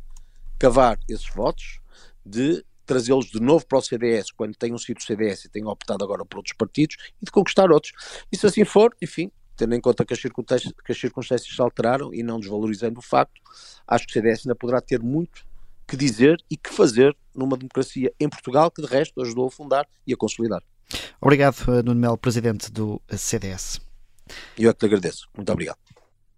cavar 0.58 0.98
esses 1.08 1.28
votos, 1.28 1.78
de 2.24 2.64
trazê-los 2.86 3.26
de 3.26 3.38
novo 3.38 3.66
para 3.66 3.78
o 3.78 3.82
CDS 3.82 4.32
quando 4.32 4.56
tenham 4.56 4.78
sido 4.78 5.02
CDS 5.02 5.44
e 5.44 5.48
tenham 5.50 5.68
optado 5.68 6.02
agora 6.02 6.24
por 6.24 6.38
outros 6.38 6.56
partidos 6.56 6.96
e 7.20 7.26
de 7.26 7.30
conquistar 7.30 7.70
outros. 7.70 7.92
E 8.32 8.36
se 8.36 8.46
assim 8.46 8.64
for, 8.64 8.96
enfim, 9.00 9.30
tendo 9.54 9.74
em 9.74 9.80
conta 9.80 10.06
que 10.06 10.14
as, 10.14 10.20
circunstâncias, 10.20 10.72
que 10.84 10.92
as 10.92 10.98
circunstâncias 10.98 11.54
se 11.54 11.60
alteraram 11.60 12.14
e 12.14 12.22
não 12.22 12.40
desvalorizando 12.40 12.98
o 12.98 13.02
facto, 13.02 13.42
acho 13.86 14.06
que 14.06 14.12
o 14.12 14.14
CDS 14.14 14.46
ainda 14.46 14.56
poderá 14.56 14.80
ter 14.80 15.02
muito 15.02 15.46
que 15.86 15.96
dizer 15.96 16.38
e 16.50 16.56
que 16.56 16.72
fazer 16.72 17.14
numa 17.34 17.56
democracia 17.56 18.12
em 18.18 18.28
Portugal 18.28 18.70
que 18.70 18.80
de 18.80 18.88
resto 18.88 19.20
ajudou 19.20 19.48
a 19.48 19.50
fundar 19.50 19.86
e 20.06 20.14
a 20.14 20.16
consolidar. 20.16 20.62
Obrigado, 21.20 21.56
eh, 21.68 21.82
Nuno 21.82 22.00
Melo, 22.00 22.18
presidente 22.18 22.70
do 22.70 23.00
CDS. 23.16 23.80
Eu 24.58 24.70
é 24.70 24.72
que 24.72 24.80
te 24.80 24.86
agradeço. 24.86 25.28
Muito 25.36 25.50
obrigado. 25.52 25.78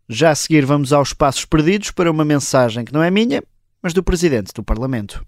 Já 0.09 0.31
a 0.31 0.35
seguir, 0.35 0.65
vamos 0.65 0.93
aos 0.93 1.13
passos 1.13 1.45
perdidos 1.45 1.91
para 1.91 2.11
uma 2.11 2.25
mensagem 2.25 2.85
que 2.85 2.93
não 2.93 3.03
é 3.03 3.11
minha, 3.11 3.43
mas 3.83 3.93
do 3.93 4.03
presidente 4.03 4.53
do 4.53 4.63
Parlamento. 4.63 5.25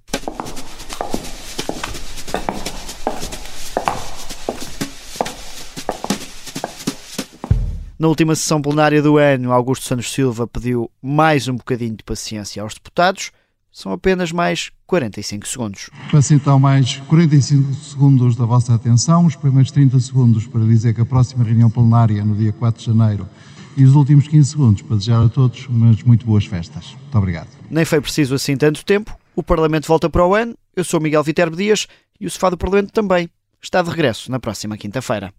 Na 8.02 8.08
última 8.08 8.34
sessão 8.34 8.60
plenária 8.60 9.00
do 9.00 9.16
ano, 9.16 9.52
Augusto 9.52 9.86
Santos 9.86 10.12
Silva 10.12 10.44
pediu 10.48 10.90
mais 11.00 11.46
um 11.46 11.54
bocadinho 11.54 11.94
de 11.94 12.02
paciência 12.02 12.60
aos 12.60 12.74
deputados 12.74 13.30
são 13.72 13.90
apenas 13.90 14.30
mais 14.30 14.70
45 14.86 15.48
segundos. 15.48 15.90
Peço 16.10 16.34
então 16.34 16.60
mais 16.60 16.98
45 17.08 17.72
segundos 17.74 18.36
da 18.36 18.44
vossa 18.44 18.74
atenção, 18.74 19.24
os 19.24 19.34
primeiros 19.34 19.70
30 19.70 19.98
segundos 19.98 20.46
para 20.46 20.60
dizer 20.60 20.94
que 20.94 21.00
a 21.00 21.06
próxima 21.06 21.42
reunião 21.42 21.70
plenária 21.70 22.22
no 22.24 22.36
dia 22.36 22.52
4 22.52 22.78
de 22.78 22.86
janeiro 22.86 23.26
e 23.76 23.84
os 23.84 23.94
últimos 23.94 24.28
15 24.28 24.50
segundos 24.50 24.82
para 24.82 24.96
desejar 24.96 25.24
a 25.24 25.28
todos 25.28 25.66
umas 25.66 26.02
muito 26.02 26.26
boas 26.26 26.44
festas. 26.44 26.94
Muito 27.00 27.18
obrigado. 27.18 27.48
Nem 27.70 27.86
foi 27.86 28.00
preciso 28.00 28.34
assim 28.34 28.56
tanto 28.56 28.84
tempo. 28.84 29.16
O 29.34 29.42
Parlamento 29.42 29.88
volta 29.88 30.10
para 30.10 30.26
o 30.26 30.34
ano. 30.34 30.54
Eu 30.76 30.84
sou 30.84 31.00
Miguel 31.00 31.22
Viterbo 31.22 31.56
Dias 31.56 31.86
e 32.20 32.26
o 32.26 32.30
Sofá 32.30 32.50
do 32.50 32.58
Parlamento 32.58 32.92
também 32.92 33.30
está 33.62 33.80
de 33.80 33.88
regresso 33.88 34.30
na 34.30 34.38
próxima 34.38 34.76
quinta-feira. 34.76 35.32